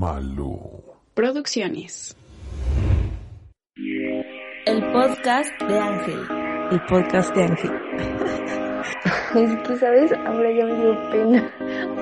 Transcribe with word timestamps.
Malo. 0.00 0.82
Producciones. 1.12 2.16
El 4.64 4.92
podcast 4.92 5.50
de 5.68 5.78
Ángel. 5.78 6.20
El 6.70 6.80
podcast 6.86 7.34
de 7.34 7.42
Ángel. 7.44 7.70
es 9.34 9.68
que, 9.68 9.76
¿sabes? 9.76 10.12
Ahora 10.24 10.50
ya 10.58 10.64
me 10.64 10.74
dio 10.74 11.10
pena. 11.10 11.52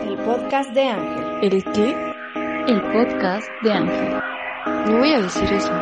El 0.07 0.17
podcast 0.19 0.73
de 0.75 0.89
Ángel. 0.89 1.53
¿El 1.53 1.65
qué? 1.73 1.97
El 2.69 2.81
podcast 2.83 3.49
de 3.65 3.73
Ángel. 3.73 4.21
No 4.87 4.99
voy 4.99 5.13
a 5.15 5.21
decir 5.21 5.53
eso. 5.53 5.73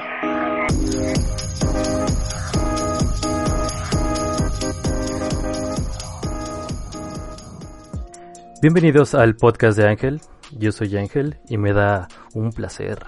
Bienvenidos 8.62 9.14
al 9.14 9.36
podcast 9.36 9.76
de 9.76 9.86
Ángel. 9.86 10.20
Yo 10.52 10.72
soy 10.72 10.96
Ángel 10.96 11.38
y 11.48 11.58
me 11.58 11.72
da 11.72 12.08
un 12.34 12.52
placer, 12.52 13.04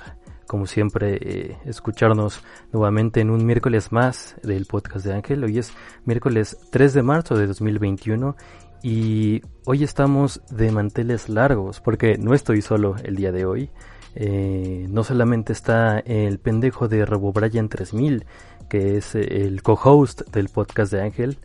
como 0.47 0.67
siempre, 0.67 1.19
eh, 1.21 1.59
escucharnos 1.65 2.43
nuevamente 2.73 3.21
en 3.21 3.31
un 3.31 3.47
miércoles 3.47 3.93
más 3.93 4.37
del 4.43 4.67
podcast 4.67 5.05
de 5.07 5.15
Ángel. 5.15 5.45
Hoy 5.45 5.59
es 5.59 5.73
miércoles 6.05 6.59
3 6.71 6.95
de 6.95 7.03
marzo 7.03 7.37
de 7.37 7.47
2021 7.47 8.37
y 8.83 9.43
hoy 9.67 9.85
estamos 9.85 10.41
de 10.51 10.73
manteles 10.73 11.29
largos 11.29 11.81
porque 11.81 12.17
no 12.19 12.35
estoy 12.35 12.61
solo 12.61 12.97
el 13.05 13.17
día 13.17 13.33
de 13.33 13.47
hoy. 13.47 13.71
Eh, 14.15 14.87
no 14.89 15.05
solamente 15.05 15.53
está 15.53 16.01
el 16.01 16.41
pendejo 16.41 16.89
de 16.89 17.07
Robo 17.07 17.33
Brian 17.33 17.69
3000, 17.69 18.27
que 18.69 18.97
es 18.97 19.15
el 19.15 19.63
co-host 19.63 20.23
del 20.33 20.49
podcast 20.49 20.93
de 20.93 21.03
Ángel. 21.03 21.39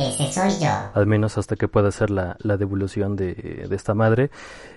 Ese 0.00 0.32
soy 0.32 0.50
yo. 0.64 0.70
Al 0.94 1.06
menos 1.06 1.36
hasta 1.36 1.56
que 1.56 1.68
pueda 1.68 1.88
hacer 1.88 2.10
la, 2.10 2.36
devolución 2.42 3.16
de, 3.16 3.34
de, 3.68 3.76
esta 3.76 3.92
madre. 3.94 4.30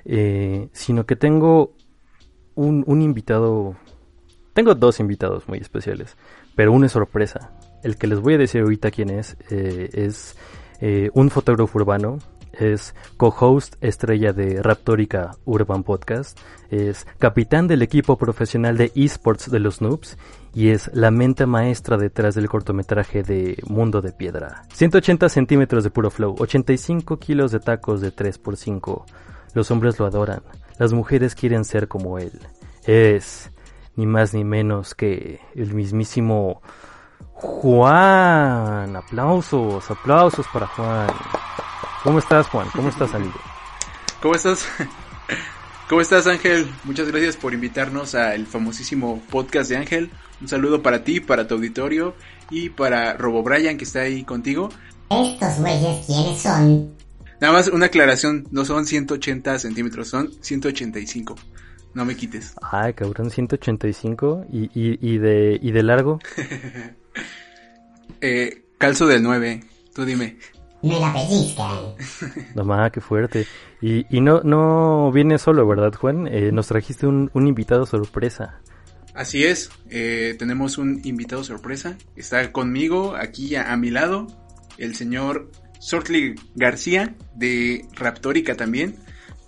Eh, 0.04 0.68
sino 0.74 1.06
que 1.06 1.16
tengo 1.16 1.74
un, 2.56 2.84
un, 2.88 3.02
invitado. 3.02 3.76
Tengo 4.54 4.76
dos 4.76 5.00
invitados 5.00 5.48
muy 5.48 5.60
especiales. 5.60 6.18
Pero 6.56 6.74
uno 6.74 6.86
es 6.86 6.92
sorpresa. 6.92 7.52
El 7.84 7.98
que 7.98 8.08
les 8.08 8.20
voy 8.20 8.34
a 8.34 8.38
decir 8.38 8.62
ahorita 8.62 8.92
quién 8.92 9.10
es. 9.10 9.38
Eh, 9.50 9.90
es 9.94 10.36
eh, 10.82 11.10
un 11.14 11.30
fotógrafo 11.30 11.78
urbano. 11.78 12.20
Es 12.54 12.94
co-host 13.18 13.76
estrella 13.82 14.32
de 14.32 14.62
Raptórica 14.62 15.32
Urban 15.46 15.84
Podcast. 15.84 16.40
Es 16.70 17.08
capitán 17.18 17.68
del 17.68 17.82
equipo 17.82 18.18
profesional 18.18 18.78
de 18.78 18.92
esports 18.96 19.50
de 19.50 19.60
los 19.60 19.82
Noobs 19.82 20.18
y 20.54 20.70
es 20.70 20.92
la 20.94 21.10
mente 21.10 21.46
maestra 21.46 21.98
detrás 21.98 22.36
del 22.36 22.50
cortometraje 22.50 23.24
de 23.24 23.58
Mundo 23.68 24.02
de 24.02 24.12
Piedra. 24.12 24.64
180 24.74 25.30
centímetros 25.30 25.84
de 25.84 25.90
puro 25.90 26.12
flow, 26.12 26.36
85 26.38 27.18
kilos 27.18 27.52
de 27.52 27.60
tacos 27.60 28.02
de 28.02 28.16
3x5. 28.16 29.04
Los 29.56 29.72
hombres 29.72 30.00
lo 30.00 30.06
adoran, 30.06 30.44
las 30.78 30.94
mujeres 30.94 31.36
quieren 31.36 31.66
ser 31.66 31.88
como 31.88 32.20
él. 32.20 32.40
Es 32.86 33.52
ni 33.96 34.06
más 34.06 34.34
ni 34.34 34.44
menos 34.44 34.94
que 34.94 35.40
el 35.56 35.74
mismísimo 35.74 36.62
Juan. 37.34 38.96
Aplausos, 38.96 39.90
aplausos 39.90 40.46
para 40.54 40.68
Juan. 40.68 41.08
¿Cómo 42.04 42.20
estás 42.20 42.48
Juan? 42.48 42.68
¿Cómo 42.76 42.90
estás 42.90 43.14
amigo? 43.14 43.40
¿Cómo 44.22 44.36
estás? 44.36 44.68
¿Cómo 45.90 46.02
estás 46.02 46.28
Ángel? 46.28 46.70
Muchas 46.84 47.08
gracias 47.08 47.38
por 47.38 47.54
invitarnos 47.54 48.14
al 48.14 48.46
famosísimo 48.46 49.24
podcast 49.32 49.70
de 49.70 49.78
Ángel. 49.78 50.12
Un 50.42 50.50
saludo 50.50 50.82
para 50.82 51.06
ti, 51.06 51.22
para 51.22 51.48
tu 51.48 51.56
auditorio 51.56 52.14
y 52.50 52.70
para 52.70 53.14
Robo 53.14 53.42
Brian 53.42 53.78
que 53.78 53.86
está 53.86 54.02
ahí 54.02 54.24
contigo. 54.26 54.68
¿Estos 55.10 55.60
güeyes 55.60 56.06
quiénes 56.06 56.42
son? 56.42 56.94
Nada 57.40 57.54
más 57.54 57.70
una 57.70 57.86
aclaración, 57.86 58.48
no 58.52 58.66
son 58.66 58.86
180 58.86 59.60
centímetros, 59.60 60.10
son 60.10 60.30
185. 60.42 61.36
No 61.94 62.04
me 62.04 62.18
quites. 62.18 62.54
Ay, 62.62 62.94
cabrón, 62.96 63.30
185 63.30 64.48
y, 64.52 64.64
y, 64.74 65.00
y 65.00 65.18
de, 65.20 65.58
y 65.62 65.72
de 65.72 65.84
largo. 65.84 66.20
eh, 68.20 68.66
calzo 68.78 69.08
del 69.08 69.24
9, 69.24 69.64
tú 69.94 70.04
dime. 70.04 70.38
Me 70.84 71.00
la 71.00 71.14
pellizcan. 71.14 71.96
No 72.56 72.66
más, 72.66 72.92
qué 72.92 73.00
fuerte. 73.00 73.48
Y, 73.82 74.06
y 74.16 74.20
no, 74.20 74.42
no 74.42 75.12
viene 75.14 75.38
solo, 75.38 75.66
¿verdad, 75.66 75.94
Juan? 75.94 76.28
Eh, 76.28 76.52
nos 76.52 76.68
trajiste 76.68 77.08
un, 77.08 77.32
un, 77.34 77.48
invitado 77.48 77.86
sorpresa. 77.86 78.60
Así 79.14 79.46
es, 79.46 79.70
eh, 79.90 80.36
tenemos 80.38 80.78
un 80.78 81.00
invitado 81.06 81.44
sorpresa. 81.46 81.98
Está 82.18 82.52
conmigo, 82.52 83.16
aquí 83.16 83.56
a, 83.56 83.72
a 83.72 83.78
mi 83.78 83.92
lado, 83.92 84.28
el 84.78 84.96
señor 84.96 85.52
Sortly 85.80 86.36
García 86.56 87.16
de 87.34 87.86
Raptórica 87.94 88.56
también. 88.56 88.98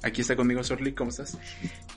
Aquí 0.04 0.22
está 0.22 0.38
conmigo 0.38 0.64
Sortly, 0.64 0.94
¿cómo 0.94 1.10
estás? 1.10 1.38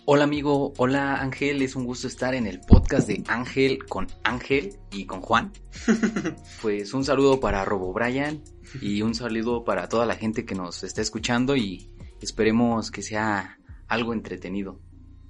Hola 0.05 0.25
amigo, 0.25 0.73
hola 0.79 1.17
Ángel, 1.21 1.61
es 1.61 1.77
un 1.77 1.85
gusto 1.85 2.09
estar 2.09 2.35
en 2.35 2.47
el 2.47 2.61
podcast 2.61 3.07
de 3.07 3.23
Ángel 3.29 3.85
con 3.85 4.07
Ángel 4.25 4.79
y 4.91 5.05
con 5.05 5.21
Juan. 5.21 5.53
pues 6.63 6.95
un 6.95 7.05
saludo 7.05 7.39
para 7.39 7.65
Robo 7.67 7.93
Brian 7.93 8.43
y 8.81 9.03
un 9.03 9.15
saludo 9.15 9.65
para 9.65 9.89
toda 9.89 10.07
la 10.07 10.15
gente 10.15 10.45
que 10.45 10.55
nos 10.55 10.83
está 10.85 11.03
escuchando 11.03 11.57
y 11.57 11.91
esperemos 12.21 12.91
que 12.91 13.03
sea 13.03 13.59
algo 13.87 14.13
entretenido. 14.13 14.81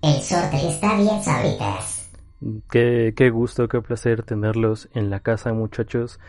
El 0.03 0.17
está 0.17 0.97
bien 0.97 1.23
sabritas. 1.23 2.11
Qué, 2.71 3.15
qué 3.17 3.31
gusto, 3.31 3.69
qué 3.69 3.81
placer 3.81 4.23
tenerlos 4.23 4.89
en 4.95 5.11
la 5.11 5.21
casa, 5.21 5.53
muchachos. 5.53 6.21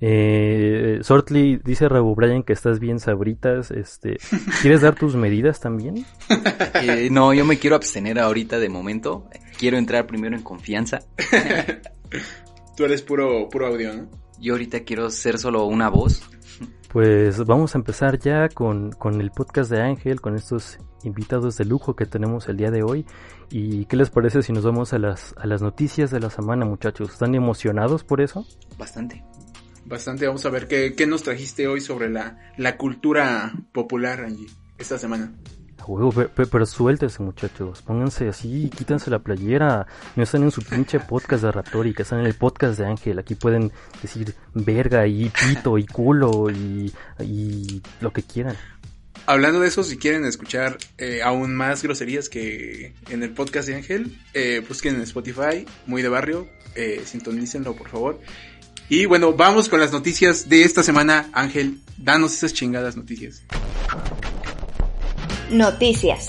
Eh, 0.00 0.98
Sortly 1.02 1.60
dice 1.64 1.88
Rabo 1.88 2.14
Brian 2.14 2.42
que 2.42 2.52
estás 2.52 2.78
bien 2.78 2.98
sabritas. 2.98 3.70
Este, 3.70 4.18
¿quieres 4.62 4.82
dar 4.82 4.94
tus 4.94 5.16
medidas 5.16 5.60
también? 5.60 6.04
Eh, 6.82 7.08
no, 7.10 7.32
yo 7.32 7.44
me 7.44 7.58
quiero 7.58 7.76
abstener 7.76 8.18
ahorita 8.18 8.58
de 8.58 8.68
momento. 8.68 9.28
Quiero 9.58 9.78
entrar 9.78 10.06
primero 10.06 10.36
en 10.36 10.42
confianza. 10.42 11.00
Tú 12.76 12.84
eres 12.84 13.02
puro, 13.02 13.48
puro 13.48 13.68
audio, 13.68 13.94
¿no? 13.94 14.08
Yo 14.40 14.54
ahorita 14.54 14.80
quiero 14.80 15.08
ser 15.10 15.38
solo 15.38 15.64
una 15.64 15.88
voz. 15.88 16.28
Pues 16.94 17.44
vamos 17.44 17.74
a 17.74 17.78
empezar 17.78 18.20
ya 18.20 18.48
con, 18.48 18.92
con 18.92 19.20
el 19.20 19.32
podcast 19.32 19.68
de 19.68 19.82
Ángel, 19.82 20.20
con 20.20 20.36
estos 20.36 20.78
invitados 21.02 21.56
de 21.56 21.64
lujo 21.64 21.96
que 21.96 22.06
tenemos 22.06 22.48
el 22.48 22.56
día 22.56 22.70
de 22.70 22.84
hoy. 22.84 23.04
¿Y 23.50 23.86
qué 23.86 23.96
les 23.96 24.10
parece 24.10 24.44
si 24.44 24.52
nos 24.52 24.62
vamos 24.62 24.92
a 24.92 25.00
las, 25.00 25.34
a 25.36 25.48
las 25.48 25.60
noticias 25.60 26.12
de 26.12 26.20
la 26.20 26.30
semana, 26.30 26.64
muchachos? 26.64 27.10
¿Están 27.10 27.34
emocionados 27.34 28.04
por 28.04 28.20
eso? 28.20 28.46
Bastante. 28.78 29.24
Bastante. 29.84 30.28
Vamos 30.28 30.46
a 30.46 30.50
ver 30.50 30.68
qué, 30.68 30.94
qué 30.94 31.04
nos 31.08 31.24
trajiste 31.24 31.66
hoy 31.66 31.80
sobre 31.80 32.10
la, 32.10 32.38
la 32.58 32.76
cultura 32.76 33.52
popular, 33.72 34.20
Angie, 34.20 34.46
esta 34.78 34.96
semana. 34.96 35.34
Huevo, 35.86 36.12
pero, 36.12 36.48
pero, 36.48 36.66
suéltense 36.66 37.22
muchachos, 37.22 37.82
pónganse 37.82 38.28
así, 38.28 38.70
quítense 38.76 39.10
la 39.10 39.18
playera, 39.18 39.86
no 40.16 40.22
están 40.22 40.42
en 40.42 40.50
su 40.50 40.62
pinche 40.62 41.00
podcast 41.00 41.44
de 41.44 41.52
Raptórica, 41.52 42.02
están 42.02 42.20
en 42.20 42.26
el 42.26 42.34
podcast 42.34 42.78
de 42.78 42.86
Ángel, 42.86 43.18
aquí 43.18 43.34
pueden 43.34 43.72
decir 44.02 44.34
verga 44.54 45.06
y 45.06 45.30
pito 45.30 45.78
y 45.78 45.86
culo 45.86 46.50
y, 46.50 46.92
y 47.20 47.82
lo 48.00 48.12
que 48.12 48.22
quieran. 48.22 48.56
Hablando 49.26 49.60
de 49.60 49.68
eso, 49.68 49.82
si 49.82 49.96
quieren 49.96 50.26
escuchar 50.26 50.76
eh, 50.98 51.22
aún 51.22 51.54
más 51.54 51.82
groserías 51.82 52.28
que 52.28 52.92
en 53.08 53.22
el 53.22 53.30
podcast 53.30 53.68
de 53.68 53.76
Ángel, 53.76 54.18
eh, 54.34 54.62
busquen 54.68 54.96
en 54.96 55.00
Spotify, 55.02 55.64
muy 55.86 56.02
de 56.02 56.10
barrio, 56.10 56.46
eh, 56.74 57.02
sintonícenlo 57.06 57.74
por 57.74 57.88
favor. 57.88 58.20
Y 58.90 59.06
bueno, 59.06 59.32
vamos 59.32 59.70
con 59.70 59.80
las 59.80 59.92
noticias 59.92 60.50
de 60.50 60.64
esta 60.64 60.82
semana. 60.82 61.30
Ángel, 61.32 61.78
danos 61.96 62.34
esas 62.34 62.52
chingadas 62.52 62.96
noticias. 62.96 63.42
Noticias. 65.50 66.28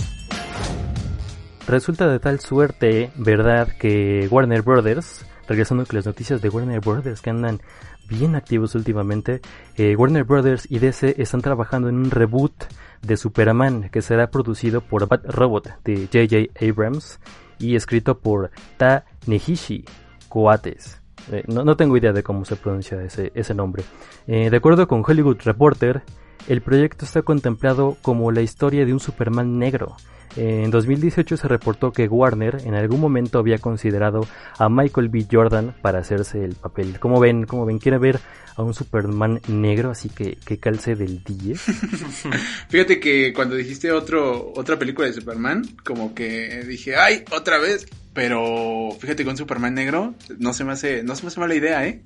Resulta 1.68 2.08
de 2.08 2.20
tal 2.20 2.40
suerte, 2.40 3.12
¿verdad?, 3.16 3.70
que 3.80 4.28
Warner 4.30 4.62
Brothers, 4.62 5.26
regresando 5.48 5.86
con 5.86 5.96
las 5.96 6.06
noticias 6.06 6.42
de 6.42 6.50
Warner 6.50 6.80
Brothers 6.80 7.22
que 7.22 7.32
andan 7.32 7.60
bien 8.08 8.36
activos 8.36 8.76
últimamente, 8.76 9.42
eh, 9.78 9.96
Warner 9.96 10.26
Brothers 10.26 10.70
y 10.70 10.80
DC 10.80 11.16
están 11.18 11.42
trabajando 11.42 11.90
en 11.90 11.96
un 11.96 12.12
reboot 12.12 12.54
de 13.02 13.18
Superman 13.18 13.90
que 13.90 14.02
será 14.02 14.30
producido 14.30 14.82
por 14.82 15.08
Bad 15.08 15.26
Robot 15.26 15.84
de 15.84 16.08
J.J. 16.12 16.66
Abrams 16.66 17.20
y 17.58 17.76
escrito 17.76 18.20
por 18.20 18.52
Ta 18.78 19.06
Nehishi 19.26 19.86
Coates. 20.30 21.02
Eh, 21.32 21.44
no, 21.48 21.64
no, 21.64 21.76
tengo 21.76 21.98
idea 21.98 22.14
de 22.14 22.22
cómo 22.22 22.46
se 22.46 22.56
pronuncia 22.56 23.02
ese, 23.02 23.32
ese 23.34 23.56
nombre. 23.56 23.84
Eh, 24.28 24.50
de 24.50 24.58
acuerdo 24.58 24.88
con 24.88 25.04
Hollywood 25.06 25.38
Reporter, 25.44 26.04
el 26.48 26.62
proyecto 26.62 27.06
está 27.06 27.22
contemplado 27.22 27.98
como 28.02 28.32
la 28.32 28.42
historia 28.42 28.86
de 28.86 28.94
un 28.94 29.00
Superman 29.00 29.58
negro. 29.60 29.96
En 30.38 30.70
2018 30.70 31.38
se 31.38 31.48
reportó 31.48 31.94
que 31.94 32.08
Warner 32.08 32.58
en 32.66 32.76
algún 32.76 33.00
momento 33.00 33.40
había 33.40 33.58
considerado 33.58 34.28
a 34.58 34.68
Michael 34.68 35.08
B. 35.08 35.26
Jordan 35.32 35.74
para 35.82 36.00
hacerse 36.00 36.44
el 36.44 36.56
papel. 36.56 37.00
Como 37.00 37.22
ven, 37.22 37.46
como 37.46 37.66
ven, 37.66 37.80
quiere 37.80 37.98
ver 37.98 38.20
a 38.58 38.62
un 38.62 38.74
Superman 38.74 39.42
negro, 39.48 39.92
así 39.92 40.10
que 40.10 40.38
que 40.46 40.58
calce 40.58 40.96
del 40.96 41.24
10. 41.24 41.62
Fíjate 42.70 43.00
que 43.00 43.34
cuando 43.34 43.56
dijiste 43.56 43.92
otro 43.92 44.52
otra 44.56 44.78
película 44.78 45.08
de 45.08 45.14
Superman, 45.14 45.64
como 45.86 46.14
que 46.14 46.64
dije, 46.68 46.96
"Ay, 46.96 47.24
otra 47.32 47.58
vez." 47.58 47.88
Pero 48.14 48.92
fíjate 48.98 49.26
con 49.26 49.36
Superman 49.36 49.74
negro 49.74 50.16
no 50.40 50.54
se 50.54 50.64
me 50.64 50.72
hace 50.72 51.04
no 51.04 51.18
se 51.18 51.24
me 51.24 51.28
hace 51.28 51.40
mala 51.42 51.54
idea, 51.56 51.86
¿eh? 51.86 52.02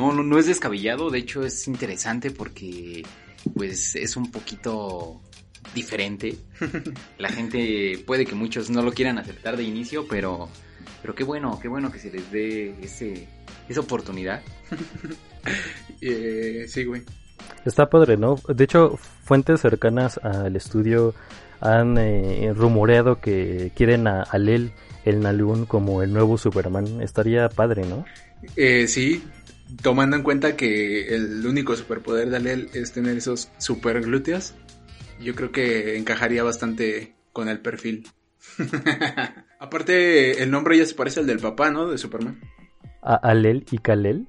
No, 0.00 0.14
no, 0.14 0.22
no 0.22 0.38
es 0.38 0.46
descabellado, 0.46 1.10
de 1.10 1.18
hecho 1.18 1.44
es 1.44 1.68
interesante 1.68 2.30
porque 2.30 3.02
pues 3.54 3.94
es 3.96 4.16
un 4.16 4.30
poquito 4.30 5.20
diferente. 5.74 6.36
La 7.18 7.28
gente 7.28 8.02
puede 8.06 8.24
que 8.24 8.34
muchos 8.34 8.70
no 8.70 8.80
lo 8.80 8.92
quieran 8.92 9.18
aceptar 9.18 9.58
de 9.58 9.64
inicio, 9.64 10.06
pero 10.08 10.48
pero 11.02 11.14
qué 11.14 11.22
bueno, 11.22 11.58
qué 11.60 11.68
bueno 11.68 11.92
que 11.92 11.98
se 11.98 12.10
les 12.10 12.32
dé 12.32 12.74
ese 12.80 13.28
esa 13.68 13.80
oportunidad. 13.80 14.40
eh, 16.00 16.64
sí, 16.66 16.84
güey. 16.84 17.02
Está 17.66 17.90
padre, 17.90 18.16
¿no? 18.16 18.36
De 18.48 18.64
hecho, 18.64 18.96
fuentes 18.96 19.60
cercanas 19.60 20.18
al 20.22 20.56
estudio 20.56 21.14
han 21.60 21.98
eh, 21.98 22.54
rumoreado 22.54 23.20
que 23.20 23.70
quieren 23.76 24.06
a 24.06 24.22
Alel 24.22 24.72
el 25.04 25.20
Nalun 25.20 25.66
como 25.66 26.02
el 26.02 26.10
nuevo 26.14 26.38
Superman. 26.38 27.02
Estaría 27.02 27.50
padre, 27.50 27.84
¿no? 27.84 28.06
Eh, 28.56 28.86
sí, 28.88 29.22
tomando 29.82 30.16
en 30.16 30.22
cuenta 30.22 30.56
que 30.56 31.14
el 31.14 31.46
único 31.46 31.76
superpoder 31.76 32.30
de 32.30 32.36
Alel 32.36 32.70
es 32.74 32.92
tener 32.92 33.16
esos 33.16 33.50
super 33.58 34.00
glúteos, 34.00 34.54
yo 35.20 35.34
creo 35.34 35.52
que 35.52 35.96
encajaría 35.96 36.42
bastante 36.42 37.14
con 37.32 37.48
el 37.48 37.60
perfil. 37.60 38.08
Aparte, 39.58 40.42
el 40.42 40.50
nombre 40.50 40.78
ya 40.78 40.86
se 40.86 40.94
parece 40.94 41.20
al 41.20 41.26
del 41.26 41.38
papá, 41.38 41.70
¿no? 41.70 41.88
De 41.88 41.98
Superman. 41.98 42.40
A 43.02 43.14
Alel 43.16 43.66
y 43.70 43.78
Kalel. 43.78 44.26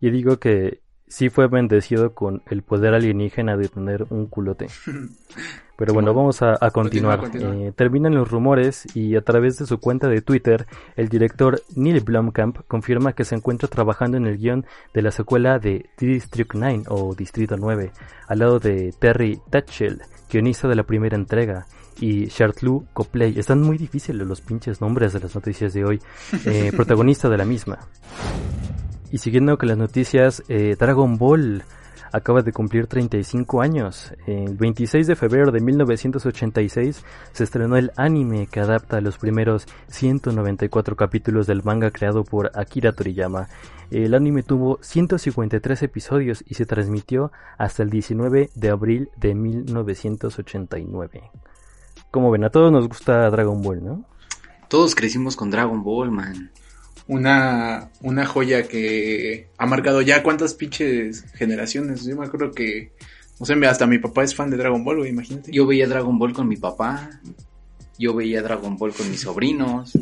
Y 0.00 0.10
digo 0.10 0.38
que 0.38 0.80
sí 1.08 1.28
fue 1.28 1.48
bendecido 1.48 2.14
con 2.14 2.42
el 2.50 2.62
poder 2.62 2.94
alienígena 2.94 3.56
de 3.56 3.68
tener 3.68 4.06
un 4.10 4.26
culote. 4.26 4.66
Pero 5.76 5.92
bueno, 5.92 6.14
vamos 6.14 6.40
a, 6.40 6.56
a 6.58 6.70
continuar. 6.70 7.20
Continúa, 7.20 7.48
continúa. 7.50 7.68
Eh, 7.68 7.72
terminan 7.72 8.14
los 8.14 8.30
rumores 8.30 8.86
y 8.96 9.14
a 9.14 9.20
través 9.20 9.58
de 9.58 9.66
su 9.66 9.78
cuenta 9.78 10.08
de 10.08 10.22
Twitter, 10.22 10.66
el 10.96 11.10
director 11.10 11.60
Neil 11.74 12.00
Blomkamp 12.00 12.60
confirma 12.66 13.12
que 13.12 13.24
se 13.24 13.34
encuentra 13.34 13.68
trabajando 13.68 14.16
en 14.16 14.26
el 14.26 14.38
guion 14.38 14.64
de 14.94 15.02
la 15.02 15.10
secuela 15.10 15.58
de 15.58 15.90
District 15.98 16.52
9 16.54 16.84
o 16.88 17.14
Distrito 17.14 17.58
9, 17.58 17.92
al 18.26 18.38
lado 18.38 18.58
de 18.58 18.94
Terry 18.98 19.38
Tatchell, 19.50 20.00
guionista 20.30 20.66
de 20.66 20.76
la 20.76 20.84
primera 20.84 21.14
entrega, 21.14 21.66
y 22.00 22.28
Chartlu 22.28 22.86
Copley. 22.94 23.38
Están 23.38 23.60
muy 23.60 23.76
difíciles 23.76 24.26
los 24.26 24.40
pinches 24.40 24.80
nombres 24.80 25.12
de 25.12 25.20
las 25.20 25.34
noticias 25.34 25.74
de 25.74 25.84
hoy, 25.84 26.00
eh, 26.46 26.72
protagonista 26.76 27.28
de 27.28 27.36
la 27.36 27.44
misma. 27.44 27.78
Y 29.10 29.18
siguiendo 29.18 29.56
con 29.56 29.68
las 29.68 29.78
noticias, 29.78 30.42
eh, 30.48 30.76
Dragon 30.78 31.16
Ball 31.16 31.62
acaba 32.12 32.42
de 32.42 32.52
cumplir 32.52 32.86
35 32.86 33.60
años. 33.60 34.12
El 34.26 34.56
26 34.56 35.06
de 35.06 35.16
febrero 35.16 35.52
de 35.52 35.60
1986 35.60 37.04
se 37.32 37.44
estrenó 37.44 37.76
el 37.76 37.92
anime 37.96 38.46
que 38.46 38.60
adapta 38.60 39.00
los 39.00 39.18
primeros 39.18 39.66
194 39.88 40.96
capítulos 40.96 41.46
del 41.46 41.62
manga 41.62 41.90
creado 41.90 42.24
por 42.24 42.50
Akira 42.54 42.92
Toriyama. 42.92 43.48
El 43.90 44.14
anime 44.14 44.42
tuvo 44.42 44.78
153 44.82 45.82
episodios 45.82 46.42
y 46.46 46.54
se 46.54 46.66
transmitió 46.66 47.30
hasta 47.58 47.82
el 47.82 47.90
19 47.90 48.50
de 48.54 48.70
abril 48.70 49.10
de 49.16 49.34
1989. 49.34 51.30
Como 52.10 52.30
ven, 52.30 52.44
a 52.44 52.50
todos 52.50 52.72
nos 52.72 52.88
gusta 52.88 53.30
Dragon 53.30 53.62
Ball, 53.62 53.84
¿no? 53.84 54.04
Todos 54.68 54.94
crecimos 54.94 55.36
con 55.36 55.50
Dragon 55.50 55.82
Ball, 55.84 56.10
man. 56.10 56.50
Una, 57.08 57.90
una 58.02 58.26
joya 58.26 58.66
que 58.66 59.48
ha 59.58 59.66
marcado 59.66 60.02
ya 60.02 60.22
cuántas 60.22 60.54
pinches 60.54 61.24
generaciones. 61.34 62.04
Yo 62.04 62.16
me 62.16 62.26
acuerdo 62.26 62.52
que, 62.52 62.92
no 63.38 63.46
sé, 63.46 63.54
hasta 63.66 63.86
mi 63.86 63.98
papá 63.98 64.24
es 64.24 64.34
fan 64.34 64.50
de 64.50 64.56
Dragon 64.56 64.84
Ball, 64.84 64.98
güey, 64.98 65.10
imagínate. 65.10 65.52
Yo 65.52 65.66
veía 65.66 65.86
Dragon 65.86 66.18
Ball 66.18 66.32
con 66.32 66.48
mi 66.48 66.56
papá. 66.56 67.10
Yo 67.98 68.14
veía 68.14 68.42
Dragon 68.42 68.76
Ball 68.76 68.92
con 68.92 69.10
mis 69.10 69.20
sobrinos. 69.20 69.92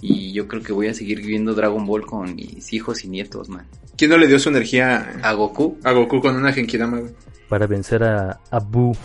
Y 0.00 0.32
yo 0.32 0.48
creo 0.48 0.62
que 0.62 0.72
voy 0.72 0.88
a 0.88 0.94
seguir 0.94 1.24
viendo 1.24 1.54
Dragon 1.54 1.86
Ball 1.86 2.04
con 2.06 2.34
mis 2.34 2.72
hijos 2.72 3.04
y 3.04 3.08
nietos, 3.08 3.48
man. 3.48 3.66
¿Quién 3.96 4.10
no 4.10 4.18
le 4.18 4.26
dio 4.26 4.38
su 4.38 4.48
energía 4.48 5.20
A 5.22 5.32
Goku. 5.34 5.78
a 5.84 5.92
Goku 5.92 6.20
con 6.20 6.34
una 6.34 6.52
Genkidama, 6.52 6.98
güey? 6.98 7.12
para 7.52 7.66
vencer 7.66 8.02
a 8.02 8.40
Abu. 8.50 8.96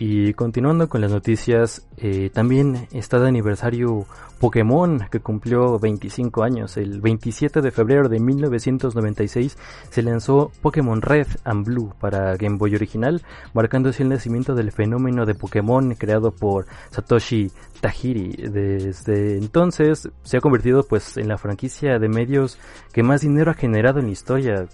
Y 0.00 0.32
continuando 0.34 0.88
con 0.88 1.00
las 1.00 1.10
noticias, 1.10 1.84
eh, 1.96 2.30
también 2.32 2.86
está 2.92 3.18
de 3.18 3.26
aniversario 3.26 4.06
Pokémon, 4.38 5.00
que 5.10 5.18
cumplió 5.18 5.76
25 5.80 6.44
años. 6.44 6.76
El 6.76 7.00
27 7.00 7.60
de 7.60 7.72
febrero 7.72 8.08
de 8.08 8.20
1996 8.20 9.58
se 9.90 10.02
lanzó 10.02 10.52
Pokémon 10.62 11.02
Red 11.02 11.26
and 11.42 11.66
Blue 11.66 11.92
para 11.98 12.36
Game 12.36 12.58
Boy 12.58 12.76
original, 12.76 13.22
marcando 13.54 13.88
así 13.88 14.04
el 14.04 14.10
nacimiento 14.10 14.54
del 14.54 14.70
fenómeno 14.70 15.26
de 15.26 15.34
Pokémon 15.34 15.96
creado 15.96 16.30
por 16.30 16.66
Satoshi 16.90 17.50
Tajiri. 17.80 18.36
Desde 18.36 19.36
entonces 19.36 20.08
se 20.22 20.36
ha 20.36 20.40
convertido 20.40 20.84
pues 20.84 21.16
en 21.16 21.26
la 21.26 21.38
franquicia 21.38 21.98
de 21.98 22.08
medios 22.08 22.56
que 22.92 23.02
más 23.02 23.22
dinero 23.22 23.50
ha 23.50 23.54
generado 23.54 23.98
en 23.98 24.06
la 24.06 24.12
historia, 24.12 24.68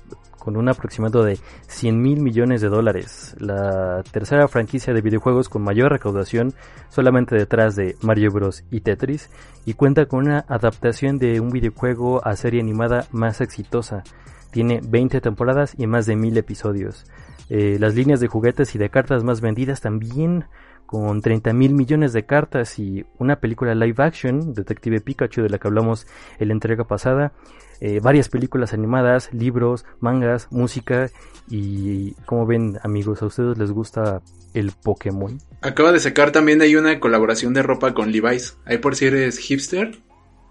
con 0.44 0.56
un 0.56 0.68
aproximado 0.68 1.24
de 1.24 1.38
100 1.68 2.00
mil 2.00 2.20
millones 2.20 2.60
de 2.60 2.68
dólares. 2.68 3.34
La 3.38 4.02
tercera 4.12 4.46
franquicia 4.46 4.92
de 4.92 5.00
videojuegos 5.00 5.48
con 5.48 5.62
mayor 5.62 5.90
recaudación, 5.90 6.52
solamente 6.90 7.34
detrás 7.34 7.74
de 7.76 7.96
Mario 8.02 8.30
Bros. 8.30 8.64
y 8.70 8.80
Tetris, 8.80 9.30
y 9.64 9.74
cuenta 9.74 10.06
con 10.06 10.26
una 10.26 10.44
adaptación 10.48 11.18
de 11.18 11.40
un 11.40 11.48
videojuego 11.48 12.24
a 12.26 12.36
serie 12.36 12.60
animada 12.60 13.06
más 13.10 13.40
exitosa. 13.40 14.04
Tiene 14.50 14.80
20 14.86 15.20
temporadas 15.20 15.74
y 15.78 15.86
más 15.86 16.06
de 16.06 16.16
mil 16.16 16.36
episodios. 16.36 17.06
Eh, 17.48 17.78
las 17.80 17.94
líneas 17.94 18.20
de 18.20 18.28
juguetes 18.28 18.74
y 18.74 18.78
de 18.78 18.90
cartas 18.90 19.24
más 19.24 19.40
vendidas 19.40 19.80
también 19.80 20.44
con 20.86 21.20
30 21.20 21.52
mil 21.54 21.74
millones 21.74 22.12
de 22.12 22.24
cartas 22.24 22.78
y 22.78 23.04
una 23.18 23.40
película 23.40 23.74
live 23.74 24.02
action, 24.02 24.54
Detective 24.54 25.00
Pikachu, 25.00 25.42
de 25.42 25.48
la 25.48 25.58
que 25.58 25.68
hablamos 25.68 26.06
en 26.38 26.48
la 26.48 26.54
entrega 26.54 26.84
pasada, 26.84 27.32
eh, 27.80 28.00
varias 28.02 28.28
películas 28.28 28.72
animadas, 28.72 29.28
libros, 29.32 29.84
mangas, 30.00 30.48
música 30.50 31.10
y 31.50 32.12
como 32.26 32.46
ven 32.46 32.78
amigos, 32.82 33.22
¿a 33.22 33.26
ustedes 33.26 33.58
les 33.58 33.70
gusta 33.70 34.22
el 34.54 34.72
Pokémon? 34.72 35.38
Acaba 35.60 35.92
de 35.92 36.00
sacar 36.00 36.32
también 36.32 36.60
ahí 36.62 36.76
una 36.76 37.00
colaboración 37.00 37.54
de 37.54 37.62
ropa 37.62 37.92
con 37.94 38.12
Levi's. 38.12 38.56
Ahí 38.64 38.78
por 38.78 38.96
si 38.96 39.06
eres 39.06 39.38
hipster 39.38 39.98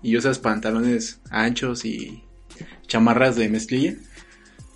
y 0.01 0.17
usas 0.17 0.39
pantalones 0.39 1.21
anchos 1.29 1.85
y 1.85 2.23
chamarras 2.87 3.35
de 3.35 3.49
mezclilla. 3.49 3.95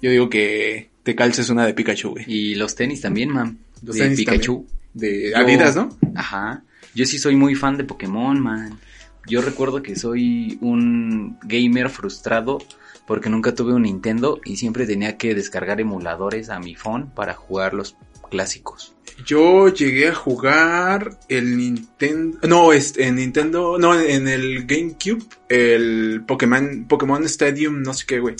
Yo 0.02 0.10
digo 0.12 0.30
que 0.30 0.90
te 1.04 1.16
calces 1.16 1.50
una 1.50 1.66
de 1.66 1.74
Pikachu, 1.74 2.12
güey. 2.12 2.26
Y 2.28 2.56
los 2.56 2.76
tenis 2.76 3.02
también, 3.02 3.30
man. 3.30 3.60
Los 3.84 3.96
de 3.96 4.04
tenis 4.04 4.20
Pikachu. 4.20 4.66
De 4.94 5.32
Yo- 5.32 5.38
Adidas, 5.38 5.76
¿no? 5.76 5.90
Ajá. 6.16 6.64
Yo 6.96 7.06
sí 7.06 7.20
soy 7.20 7.36
muy 7.36 7.54
fan 7.56 7.78
de 7.78 7.84
Pokémon, 7.84 8.40
man. 8.40 8.80
Yo 9.28 9.42
recuerdo 9.42 9.84
que 9.84 9.96
soy 9.96 10.58
un 10.62 11.38
gamer 11.44 11.90
frustrado 11.90 12.60
porque 13.06 13.30
nunca 13.30 13.54
tuve 13.54 13.74
un 13.74 13.84
Nintendo 13.84 14.40
y 14.44 14.58
siempre 14.58 14.86
tenía 14.86 15.18
que 15.18 15.36
descargar 15.36 15.80
emuladores 15.82 16.50
a 16.50 16.60
mi 16.60 16.76
phone 16.76 17.10
para 17.10 17.34
jugar 17.34 17.74
los 17.74 17.96
clásicos. 18.30 18.94
Yo 19.26 19.70
llegué 19.70 20.10
a 20.10 20.16
jugar 20.16 21.20
el 21.28 21.58
Nintendo, 21.58 22.38
no, 22.48 22.72
este, 22.72 23.08
en 23.08 23.16
Nintendo, 23.16 23.78
no, 23.80 24.00
en 24.00 24.28
el 24.28 24.66
GameCube, 24.66 25.24
el 25.50 26.24
Pokémon, 26.28 26.86
Pokémon 26.88 27.24
Stadium, 27.26 27.82
no 27.82 27.94
sé 27.94 28.06
qué, 28.06 28.20
güey. 28.20 28.36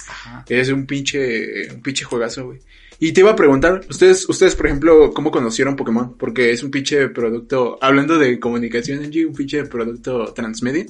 Es 0.48 0.70
un 0.70 0.86
pinche, 0.86 1.74
un 1.74 1.82
pinche 1.82 2.06
juegazo, 2.06 2.46
güey. 2.46 2.60
Y 3.00 3.12
te 3.12 3.22
iba 3.22 3.32
a 3.32 3.36
preguntar, 3.36 3.82
ustedes, 3.90 4.28
ustedes, 4.28 4.56
por 4.56 4.68
ejemplo, 4.68 5.12
¿cómo 5.14 5.30
conocieron 5.30 5.76
Pokémon? 5.76 6.18
Porque 6.18 6.52
es 6.52 6.64
un 6.64 6.72
pinche 6.72 7.10
producto, 7.10 7.78
hablando 7.82 8.18
de 8.18 8.40
comunicación, 8.40 9.00
un 9.00 9.36
pinche 9.36 9.66
producto 9.66 10.34
transmedia. 10.34 10.86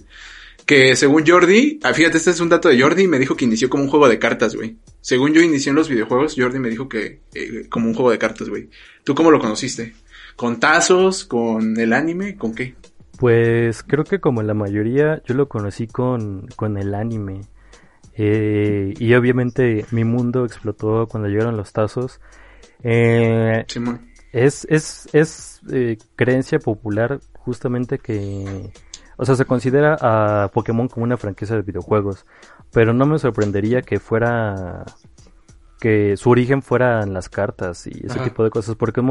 Que 0.65 0.95
según 0.97 1.25
Jordi, 1.25 1.79
ah, 1.83 1.93
fíjate, 1.93 2.17
este 2.17 2.31
es 2.31 2.39
un 2.41 2.49
dato 2.49 2.67
de 2.67 2.81
Jordi, 2.81 3.07
me 3.07 3.19
dijo 3.19 3.35
que 3.35 3.45
inició 3.45 3.69
como 3.69 3.83
un 3.83 3.89
juego 3.89 4.09
de 4.09 4.19
cartas, 4.19 4.55
güey. 4.55 4.77
Según 4.99 5.33
yo 5.33 5.41
inicié 5.41 5.69
en 5.69 5.77
los 5.77 5.87
videojuegos, 5.87 6.35
Jordi 6.37 6.59
me 6.59 6.69
dijo 6.69 6.89
que 6.89 7.21
eh, 7.33 7.67
como 7.69 7.87
un 7.87 7.93
juego 7.93 8.11
de 8.11 8.17
cartas, 8.17 8.49
güey. 8.49 8.69
¿Tú 9.05 9.15
cómo 9.15 9.31
lo 9.31 9.39
conociste? 9.39 9.93
¿Con 10.35 10.59
tazos? 10.59 11.23
¿Con 11.23 11.79
el 11.79 11.93
anime? 11.93 12.35
¿Con 12.35 12.53
qué? 12.53 12.75
Pues 13.17 13.81
creo 13.81 14.03
que 14.03 14.19
como 14.19 14.43
la 14.43 14.53
mayoría 14.53 15.21
yo 15.25 15.35
lo 15.35 15.47
conocí 15.47 15.87
con, 15.87 16.47
con 16.55 16.77
el 16.77 16.93
anime. 16.93 17.41
Eh, 18.19 18.95
y 18.97 19.13
obviamente 19.13 19.85
mi 19.91 20.03
mundo 20.03 20.43
explotó 20.43 21.07
cuando 21.07 21.29
llegaron 21.29 21.55
los 21.55 21.71
tazos. 21.71 22.19
Eh, 22.83 23.65
es 24.31 24.65
es, 24.69 25.07
es 25.13 25.61
eh, 25.71 25.97
creencia 26.15 26.59
popular 26.59 27.19
justamente 27.33 27.99
que... 27.99 28.71
O 29.19 29.25
sea, 29.25 29.35
se 29.35 29.45
considera 29.45 29.97
a 29.99 30.49
Pokémon 30.53 30.87
como 30.87 31.03
una 31.03 31.17
franquicia 31.17 31.55
de 31.55 31.61
videojuegos. 31.61 32.25
Pero 32.71 32.93
no 32.93 33.05
me 33.05 33.19
sorprendería 33.19 33.81
que 33.81 33.99
fuera 33.99 34.83
que 35.79 36.17
su 36.17 36.29
origen 36.29 36.61
fueran 36.61 37.13
las 37.13 37.29
cartas 37.29 37.85
y 37.87 38.05
ese 38.05 38.19
Ajá. 38.19 38.23
tipo 38.23 38.43
de 38.43 38.49
cosas, 38.49 38.75
porque 38.75 39.01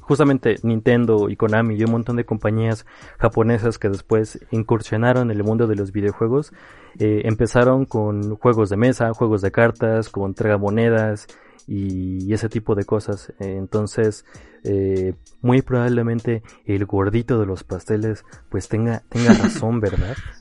justamente 0.00 0.56
Nintendo 0.62 1.28
y 1.28 1.36
Konami 1.36 1.76
y 1.76 1.84
un 1.84 1.92
montón 1.92 2.16
de 2.16 2.24
compañías 2.24 2.84
japonesas 3.18 3.78
que 3.78 3.88
después 3.88 4.40
incursionaron 4.50 5.30
en 5.30 5.36
el 5.36 5.44
mundo 5.44 5.66
de 5.66 5.76
los 5.76 5.92
videojuegos, 5.92 6.52
eh, 6.98 7.22
empezaron 7.24 7.84
con 7.84 8.36
juegos 8.36 8.70
de 8.70 8.76
mesa, 8.76 9.12
juegos 9.14 9.42
de 9.42 9.52
cartas, 9.52 10.08
con 10.08 10.34
tragamonedas 10.34 11.26
y 11.68 12.32
ese 12.32 12.48
tipo 12.48 12.74
de 12.74 12.84
cosas. 12.84 13.32
Entonces, 13.38 14.24
eh, 14.64 15.14
muy 15.42 15.62
probablemente 15.62 16.42
el 16.64 16.86
gordito 16.86 17.38
de 17.38 17.46
los 17.46 17.62
pasteles 17.62 18.24
pues 18.48 18.68
tenga, 18.68 19.02
tenga 19.08 19.32
razón, 19.32 19.80
¿verdad? 19.80 20.16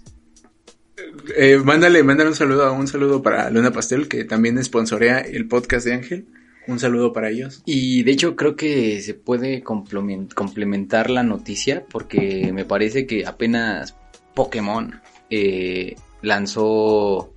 Eh, 1.35 1.57
mándale, 1.63 2.03
mándale 2.03 2.29
un 2.29 2.35
saludo, 2.35 2.71
un 2.73 2.87
saludo 2.87 3.21
para 3.21 3.49
Luna 3.49 3.71
Pastel, 3.71 4.07
que 4.07 4.23
también 4.25 4.63
sponsorea 4.63 5.19
el 5.19 5.47
podcast 5.47 5.85
de 5.85 5.93
Ángel. 5.93 6.25
Un 6.67 6.79
saludo 6.79 7.13
para 7.13 7.29
ellos. 7.29 7.61
Y 7.65 8.03
de 8.03 8.11
hecho 8.11 8.35
creo 8.35 8.55
que 8.55 8.99
se 9.01 9.13
puede 9.13 9.63
complemen- 9.63 10.33
complementar 10.33 11.09
la 11.09 11.21
noticia 11.23 11.85
porque 11.89 12.51
me 12.53 12.65
parece 12.65 13.05
que 13.05 13.25
apenas 13.25 13.95
Pokémon 14.33 14.99
eh, 15.29 15.95
lanzó, 16.21 17.33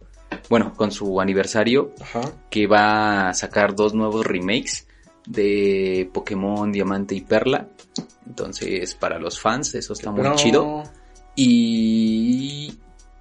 bueno, 0.49 0.73
con 0.75 0.91
su 0.93 1.21
aniversario, 1.21 1.93
Ajá. 2.01 2.21
que 2.51 2.67
va 2.67 3.29
a 3.29 3.35
sacar 3.35 3.75
dos 3.75 3.93
nuevos 3.95 4.27
remakes 4.27 4.87
de 5.27 6.09
Pokémon 6.13 6.73
Diamante 6.73 7.15
y 7.15 7.21
Perla. 7.21 7.69
Entonces, 8.27 8.95
para 8.95 9.19
los 9.19 9.39
fans, 9.39 9.75
eso 9.75 9.93
está 9.93 10.11
muy 10.11 10.27
chido. 10.37 10.85
Y 11.37 12.79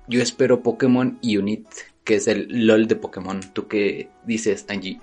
yo 0.08 0.22
espero 0.22 0.62
Pokémon 0.62 1.18
Unite, 1.24 1.70
que 2.04 2.16
es 2.16 2.28
el 2.28 2.48
LOL 2.68 2.88
de 2.88 2.96
Pokémon. 2.96 3.40
¿Tú 3.54 3.68
qué 3.68 4.10
dices, 4.26 4.66
Angie? 4.70 5.00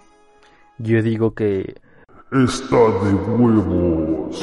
Yo 0.79 1.03
digo 1.03 1.35
que 1.35 1.75
Está 2.33 2.77
de 2.77 3.15
huevos. 3.15 4.43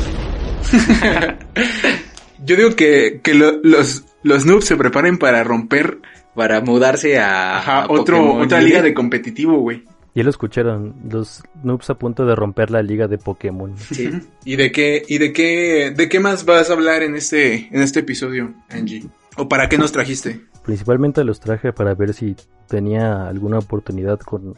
Yo 2.45 2.55
digo 2.55 2.71
que, 2.75 3.19
que 3.23 3.33
lo- 3.33 3.59
los, 3.63 4.03
los 4.23 4.45
noobs 4.45 4.65
se 4.65 4.75
preparen 4.75 5.17
para 5.17 5.43
romper 5.43 5.99
Para 6.35 6.61
mudarse 6.61 7.19
a, 7.19 7.57
ajá, 7.57 7.81
a 7.83 7.85
otro, 7.91 8.17
Pokémon 8.17 8.41
otra 8.45 8.61
liga 8.61 8.81
de 8.81 8.93
competitivo, 8.93 9.59
güey. 9.59 9.83
ya 10.15 10.23
lo 10.23 10.29
escucharon, 10.29 10.95
los 11.09 11.43
noobs 11.63 11.89
a 11.89 11.95
punto 11.95 12.25
de 12.25 12.35
romper 12.35 12.71
la 12.71 12.81
liga 12.81 13.07
de 13.07 13.17
Pokémon. 13.17 13.75
Sí. 13.77 14.09
¿Y 14.45 14.55
de 14.55 14.71
qué, 14.71 15.03
y 15.07 15.17
de 15.17 15.33
qué, 15.33 15.93
de 15.95 16.09
qué 16.09 16.19
más 16.19 16.45
vas 16.45 16.69
a 16.69 16.73
hablar 16.73 17.03
en 17.03 17.15
este, 17.15 17.67
en 17.75 17.81
este 17.81 17.99
episodio, 17.99 18.53
Angie? 18.69 19.03
¿O 19.37 19.47
para 19.47 19.69
qué 19.69 19.77
nos 19.77 19.91
trajiste? 19.91 20.41
Principalmente 20.63 21.23
los 21.23 21.39
traje 21.39 21.73
para 21.73 21.93
ver 21.95 22.13
si 22.13 22.35
tenía 22.67 23.27
alguna 23.27 23.59
oportunidad 23.59 24.19
con 24.19 24.55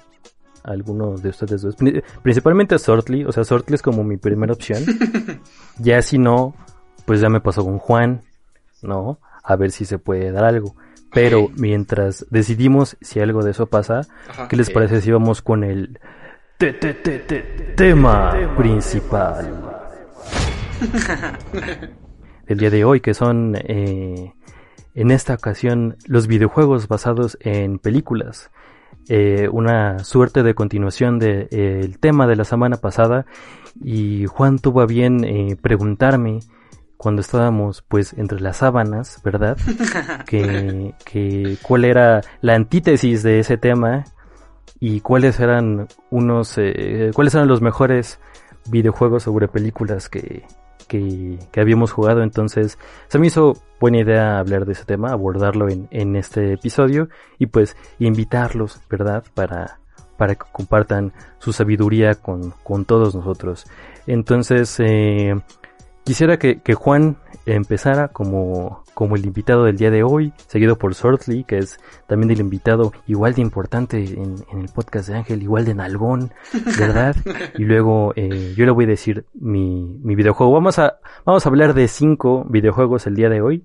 alguno 0.64 1.18
de 1.18 1.30
ustedes 1.30 1.62
dos. 1.62 1.76
Pri- 1.76 2.04
Principalmente 2.22 2.78
Sortly, 2.80 3.26
o 3.26 3.32
sea, 3.32 3.44
Sortly 3.44 3.76
es 3.76 3.82
como 3.82 4.04
mi 4.04 4.18
primera 4.18 4.54
opción. 4.54 4.84
ya 5.80 6.02
si 6.02 6.18
no, 6.18 6.56
pues 7.06 7.20
ya 7.22 7.30
me 7.30 7.42
pasó 7.42 7.64
con 7.64 7.78
Juan, 7.80 8.24
¿no? 8.82 9.20
A 9.44 9.56
ver 9.56 9.72
si 9.72 9.86
se 9.86 9.98
puede 10.00 10.32
dar 10.32 10.46
algo. 10.46 10.76
Pero 11.14 11.50
mientras 11.58 12.26
decidimos 12.32 12.98
si 13.02 13.20
algo 13.20 13.44
de 13.44 13.52
eso 13.52 13.68
pasa, 13.68 14.02
Ajá. 14.30 14.48
¿qué 14.48 14.56
les 14.56 14.72
parece 14.72 15.00
si 15.00 15.12
vamos 15.12 15.42
con 15.44 15.64
el 15.64 16.00
te- 16.58 16.74
te- 16.74 16.94
te- 16.96 17.20
te- 17.20 17.42
tema 17.76 18.34
principal? 18.58 19.70
del 22.48 22.58
día 22.58 22.70
de 22.70 22.84
hoy, 22.84 23.00
que 23.00 23.14
son 23.14 23.56
eh, 23.56 24.34
en 24.96 25.12
esta 25.12 25.34
ocasión 25.34 25.98
los 26.06 26.28
videojuegos 26.28 26.88
basados 26.88 27.38
en 27.42 27.80
películas. 27.80 28.52
Eh, 29.10 29.50
una 29.52 30.00
suerte 30.00 30.44
de 30.44 30.56
continuación 30.56 31.20
del 31.20 31.50
de, 31.50 31.58
eh, 31.58 31.80
el 31.84 32.00
tema 32.00 32.26
de 32.26 32.38
la 32.38 32.46
semana 32.46 32.78
pasada 32.78 33.26
y 33.84 34.26
Juan 34.28 34.60
tuvo 34.60 34.82
a 34.82 34.86
bien 34.86 35.26
eh, 35.26 35.58
preguntarme 35.62 36.40
cuando 36.96 37.22
estábamos 37.22 37.82
pues 37.82 38.14
entre 38.14 38.40
las 38.40 38.58
sábanas, 38.58 39.20
¿verdad? 39.24 39.58
que, 40.26 40.94
que 41.04 41.58
cuál 41.62 41.84
era 41.84 42.22
la 42.40 42.56
antítesis 42.56 43.24
de 43.24 43.40
ese 43.40 43.58
tema 43.58 44.06
y 44.80 45.02
cuáles 45.02 45.40
eran 45.40 45.88
unos 46.10 46.58
eh, 46.58 47.12
cuáles 47.14 47.36
eran 47.36 47.48
los 47.48 47.62
mejores 47.62 48.20
videojuegos 48.70 49.24
sobre 49.24 49.48
películas 49.48 50.08
que, 50.08 50.46
que, 50.88 51.40
que 51.52 51.62
habíamos 51.62 51.92
jugado. 51.92 52.24
Entonces, 52.24 52.78
se 53.08 53.20
me 53.20 53.28
hizo 53.28 53.58
buena 53.80 54.00
idea 54.00 54.40
hablar 54.40 54.66
de 54.66 54.74
ese 54.74 54.86
tema, 54.86 55.12
abordarlo 55.12 55.70
en, 55.70 55.88
en 55.92 56.16
este 56.16 56.54
episodio 56.54 57.10
y 57.40 57.48
pues 57.48 57.76
invitarlos, 58.00 58.80
¿verdad? 58.90 59.24
Para, 59.34 59.80
para 60.18 60.36
que 60.36 60.46
compartan 60.52 61.14
su 61.40 61.54
sabiduría 61.54 62.16
con, 62.16 62.52
con 62.64 62.86
todos 62.86 63.16
nosotros. 63.16 63.66
Entonces, 64.08 64.80
eh, 64.80 65.36
quisiera 66.04 66.38
que, 66.38 66.62
que 66.62 66.74
Juan 66.76 67.18
empezara 67.46 68.10
como, 68.10 68.83
como 68.94 69.16
el 69.16 69.26
invitado 69.26 69.66
del 69.66 69.78
día 69.78 69.92
de 69.92 70.04
hoy, 70.04 70.34
seguido 70.48 70.78
por 70.78 70.96
Sortley, 70.96 71.44
que 71.44 71.58
es 71.58 71.80
también 72.08 72.32
el 72.32 72.40
invitado 72.40 72.94
igual 73.08 73.34
de 73.34 73.42
importante 73.42 73.98
en, 74.04 74.36
en 74.52 74.60
el 74.60 74.70
podcast 74.70 75.10
de 75.10 75.16
Ángel, 75.16 75.42
igual 75.42 75.66
de 75.66 75.76
Nalgón, 75.76 76.32
¿verdad? 76.78 77.16
y 77.58 77.64
luego 77.64 78.14
eh, 78.16 78.54
yo 78.56 78.66
le 78.66 78.72
voy 78.72 78.86
a 78.86 78.90
decir 78.90 79.26
mi, 79.34 80.00
mi 80.04 80.16
videojuego. 80.16 80.54
Vamos 80.54 80.80
a, 80.80 81.00
vamos 81.26 81.46
a 81.46 81.50
hablar 81.50 81.74
de 81.74 81.88
cinco 81.88 82.46
videojuegos 82.50 83.08
el 83.08 83.16
día 83.16 83.30
de 83.30 83.42
hoy. 83.42 83.64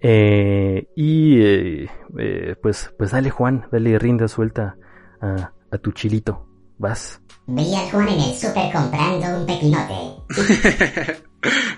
Eh, 0.00 0.88
y 0.94 1.40
eh, 1.40 1.90
eh, 2.18 2.56
pues, 2.62 2.92
pues 2.96 3.10
dale 3.10 3.30
Juan, 3.30 3.66
dale 3.72 3.98
rinda 3.98 4.28
suelta 4.28 4.76
a, 5.20 5.52
a 5.70 5.78
tu 5.78 5.92
chilito. 5.92 6.46
Vas. 6.78 7.20
Vi 7.46 7.74
al 7.74 7.90
Juan 7.90 8.08
en 8.08 8.20
el 8.20 8.34
super 8.34 8.72
comprando 8.72 9.40
un 9.40 9.46
pepinote. 9.46 11.22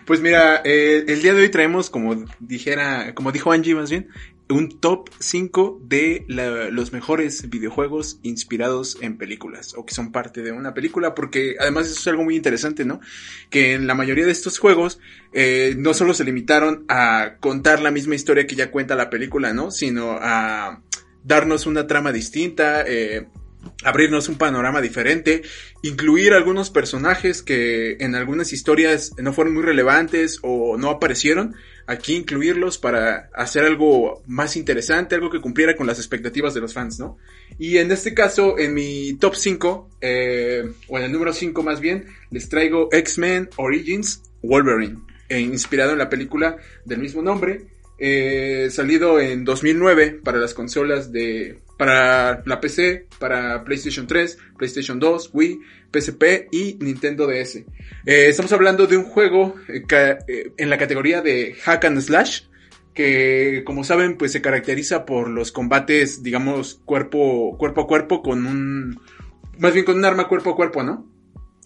Pues 0.06 0.20
mira, 0.20 0.62
eh, 0.64 1.04
el 1.06 1.22
día 1.22 1.34
de 1.34 1.42
hoy 1.42 1.48
traemos, 1.50 1.90
como 1.90 2.24
dijera, 2.40 3.14
como 3.14 3.30
dijo 3.30 3.52
Angie 3.52 3.74
más 3.74 3.90
bien, 3.90 4.08
un 4.48 4.80
top 4.80 5.08
5 5.18 5.80
de 5.84 6.24
los 6.28 6.92
mejores 6.92 7.48
videojuegos 7.48 8.18
inspirados 8.22 8.98
en 9.00 9.16
películas 9.16 9.74
o 9.76 9.86
que 9.86 9.94
son 9.94 10.12
parte 10.12 10.42
de 10.42 10.52
una 10.52 10.74
película, 10.74 11.14
porque 11.14 11.56
además 11.60 11.86
eso 11.86 12.00
es 12.00 12.06
algo 12.08 12.24
muy 12.24 12.36
interesante, 12.36 12.84
¿no? 12.84 13.00
Que 13.48 13.74
en 13.74 13.86
la 13.86 13.94
mayoría 13.94 14.26
de 14.26 14.32
estos 14.32 14.58
juegos 14.58 14.98
eh, 15.32 15.74
no 15.78 15.94
solo 15.94 16.14
se 16.14 16.24
limitaron 16.24 16.84
a 16.88 17.36
contar 17.40 17.80
la 17.80 17.90
misma 17.90 18.14
historia 18.14 18.46
que 18.46 18.56
ya 18.56 18.70
cuenta 18.70 18.94
la 18.94 19.10
película, 19.10 19.52
¿no? 19.52 19.70
Sino 19.70 20.18
a 20.20 20.82
darnos 21.22 21.66
una 21.66 21.86
trama 21.86 22.12
distinta, 22.12 22.82
eh, 22.86 23.28
abrirnos 23.84 24.28
un 24.28 24.36
panorama 24.36 24.80
diferente, 24.80 25.42
incluir 25.82 26.34
algunos 26.34 26.70
personajes 26.70 27.42
que 27.42 27.96
en 28.00 28.14
algunas 28.14 28.52
historias 28.52 29.12
no 29.18 29.32
fueron 29.32 29.54
muy 29.54 29.62
relevantes 29.62 30.38
o 30.42 30.76
no 30.76 30.90
aparecieron, 30.90 31.54
aquí 31.86 32.14
incluirlos 32.14 32.78
para 32.78 33.30
hacer 33.34 33.64
algo 33.64 34.22
más 34.26 34.56
interesante, 34.56 35.14
algo 35.14 35.30
que 35.30 35.40
cumpliera 35.40 35.76
con 35.76 35.86
las 35.86 35.98
expectativas 35.98 36.54
de 36.54 36.60
los 36.60 36.74
fans, 36.74 36.98
¿no? 36.98 37.18
Y 37.58 37.78
en 37.78 37.90
este 37.90 38.14
caso, 38.14 38.58
en 38.58 38.74
mi 38.74 39.14
top 39.14 39.34
5, 39.34 39.90
eh, 40.00 40.70
o 40.88 40.98
en 40.98 41.04
el 41.04 41.12
número 41.12 41.32
5 41.32 41.62
más 41.62 41.80
bien, 41.80 42.06
les 42.30 42.48
traigo 42.48 42.88
X-Men 42.92 43.48
Origins 43.56 44.22
Wolverine, 44.42 44.98
eh, 45.28 45.40
inspirado 45.40 45.92
en 45.92 45.98
la 45.98 46.08
película 46.08 46.56
del 46.84 46.98
mismo 46.98 47.22
nombre, 47.22 47.66
eh, 48.00 48.68
salido 48.70 49.20
en 49.20 49.44
2009 49.44 50.20
para 50.24 50.38
las 50.38 50.54
consolas 50.54 51.12
de 51.12 51.60
para 51.80 52.42
la 52.44 52.60
PC, 52.60 53.06
para 53.18 53.64
PlayStation 53.64 54.06
3, 54.06 54.36
PlayStation 54.58 55.00
2, 55.00 55.30
Wii, 55.32 55.60
PSP 55.90 56.48
y 56.52 56.76
Nintendo 56.78 57.26
DS. 57.26 57.56
Eh, 57.56 57.64
estamos 58.04 58.52
hablando 58.52 58.86
de 58.86 58.98
un 58.98 59.04
juego 59.04 59.54
eh, 59.66 59.84
eh, 60.28 60.52
en 60.58 60.68
la 60.68 60.76
categoría 60.76 61.22
de 61.22 61.54
hack 61.54 61.86
and 61.86 62.02
slash 62.02 62.42
que 62.92 63.62
como 63.64 63.82
saben 63.82 64.18
pues 64.18 64.32
se 64.32 64.42
caracteriza 64.42 65.06
por 65.06 65.30
los 65.30 65.52
combates 65.52 66.22
digamos 66.22 66.82
cuerpo 66.84 67.56
cuerpo 67.56 67.82
a 67.82 67.86
cuerpo 67.86 68.20
con 68.22 68.46
un 68.46 69.00
más 69.58 69.72
bien 69.72 69.86
con 69.86 69.96
un 69.96 70.04
arma 70.04 70.28
cuerpo 70.28 70.50
a 70.50 70.56
cuerpo, 70.56 70.82
¿no? 70.82 71.06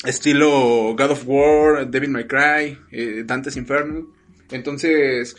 Estilo 0.05 0.95
God 0.95 1.11
of 1.11 1.25
War, 1.27 1.91
Devil 1.91 2.11
May 2.11 2.29
Cry, 2.29 2.79
Dante's 3.25 3.57
Inferno. 3.57 4.13
Entonces, 4.51 5.35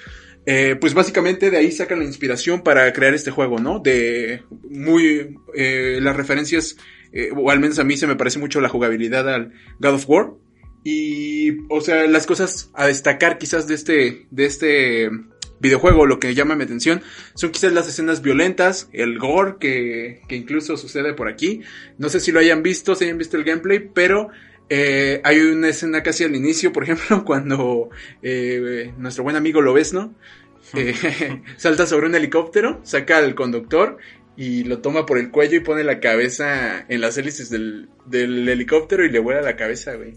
eh, 0.45 0.75
pues 0.79 0.93
básicamente 0.93 1.49
de 1.49 1.57
ahí 1.57 1.71
sacan 1.71 1.99
la 1.99 2.05
inspiración 2.05 2.61
para 2.61 2.91
crear 2.93 3.13
este 3.13 3.31
juego, 3.31 3.57
¿no? 3.59 3.79
De 3.79 4.43
muy 4.69 5.37
eh, 5.55 5.99
las 6.01 6.15
referencias, 6.15 6.77
eh, 7.11 7.29
o 7.35 7.49
al 7.49 7.59
menos 7.59 7.79
a 7.79 7.83
mí 7.83 7.97
se 7.97 8.07
me 8.07 8.15
parece 8.15 8.39
mucho 8.39 8.61
la 8.61 8.69
jugabilidad 8.69 9.27
al 9.27 9.53
God 9.79 9.93
of 9.95 10.09
War. 10.09 10.33
Y, 10.83 11.57
o 11.69 11.81
sea, 11.81 12.05
las 12.05 12.27
cosas 12.27 12.69
a 12.75 12.85
destacar 12.85 13.39
quizás 13.39 13.67
de 13.67 13.73
este, 13.73 14.27
de 14.29 14.45
este 14.45 15.09
videojuego, 15.59 16.05
lo 16.05 16.19
que 16.19 16.35
llama 16.35 16.55
mi 16.55 16.63
atención, 16.63 17.01
son 17.33 17.49
quizás 17.49 17.73
las 17.73 17.87
escenas 17.87 18.21
violentas, 18.21 18.87
el 18.93 19.17
gore 19.17 19.55
que, 19.59 20.21
que 20.27 20.35
incluso 20.35 20.77
sucede 20.77 21.15
por 21.15 21.27
aquí. 21.27 21.61
No 21.97 22.09
sé 22.09 22.19
si 22.19 22.31
lo 22.31 22.39
hayan 22.39 22.61
visto, 22.61 22.93
si 22.93 23.05
hayan 23.05 23.17
visto 23.17 23.35
el 23.35 23.45
gameplay, 23.45 23.79
pero 23.79 24.29
eh, 24.69 25.21
hay 25.23 25.39
una 25.39 25.69
escena 25.69 26.01
casi 26.03 26.23
al 26.23 26.35
inicio, 26.35 26.73
por 26.73 26.83
ejemplo, 26.83 27.23
cuando 27.25 27.89
eh, 28.21 28.93
nuestro 28.97 29.23
buen 29.23 29.35
amigo 29.35 29.61
Lobesno 29.61 30.15
eh, 30.73 30.93
salta 31.57 31.85
sobre 31.85 32.07
un 32.07 32.15
helicóptero, 32.15 32.79
saca 32.83 33.17
al 33.17 33.35
conductor 33.35 33.97
y 34.37 34.63
lo 34.63 34.79
toma 34.79 35.05
por 35.05 35.17
el 35.17 35.31
cuello 35.31 35.57
y 35.57 35.61
pone 35.61 35.83
la 35.83 35.99
cabeza 35.99 36.85
en 36.89 37.01
las 37.01 37.17
hélices 37.17 37.49
del, 37.49 37.89
del 38.05 38.47
helicóptero 38.49 39.05
y 39.05 39.11
le 39.11 39.19
vuela 39.19 39.41
la 39.41 39.55
cabeza, 39.55 39.95
güey. 39.95 40.15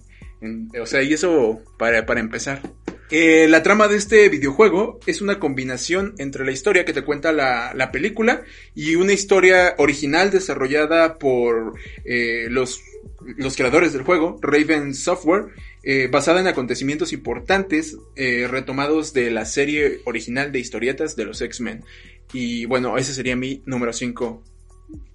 O 0.81 0.87
sea, 0.87 1.02
y 1.02 1.12
eso 1.12 1.61
para, 1.78 2.07
para 2.07 2.21
empezar. 2.21 2.62
Eh, 3.11 3.47
la 3.49 3.62
trama 3.62 3.88
de 3.88 3.97
este 3.97 4.28
videojuego 4.28 5.00
es 5.07 5.23
una 5.23 5.38
combinación 5.38 6.14
entre 6.19 6.45
la 6.45 6.52
historia 6.52 6.85
que 6.85 6.93
te 6.93 7.02
cuenta 7.02 7.33
la, 7.33 7.73
la 7.75 7.90
película 7.90 8.43
y 8.75 8.97
una 8.97 9.14
historia 9.14 9.75
original 9.78 10.31
desarrollada 10.31 11.19
por 11.19 11.73
eh, 12.05 12.49
los, 12.50 12.83
los 13.20 13.56
creadores 13.56 13.92
del 13.92 14.02
juego, 14.02 14.38
Raven 14.40 14.94
Software, 14.94 15.46
eh, 15.82 16.08
basada 16.10 16.40
en 16.40 16.46
acontecimientos 16.46 17.12
importantes 17.12 17.96
eh, 18.16 18.46
retomados 18.48 19.12
de 19.12 19.30
la 19.30 19.44
serie 19.44 20.00
original 20.04 20.52
de 20.52 20.60
historietas 20.60 21.16
de 21.16 21.25
los 21.25 21.40
X-Men. 21.40 21.84
Y 22.32 22.66
bueno, 22.66 22.96
ese 22.96 23.14
sería 23.14 23.37
mi 23.37 23.62
número 23.66 23.92
5. 23.92 24.42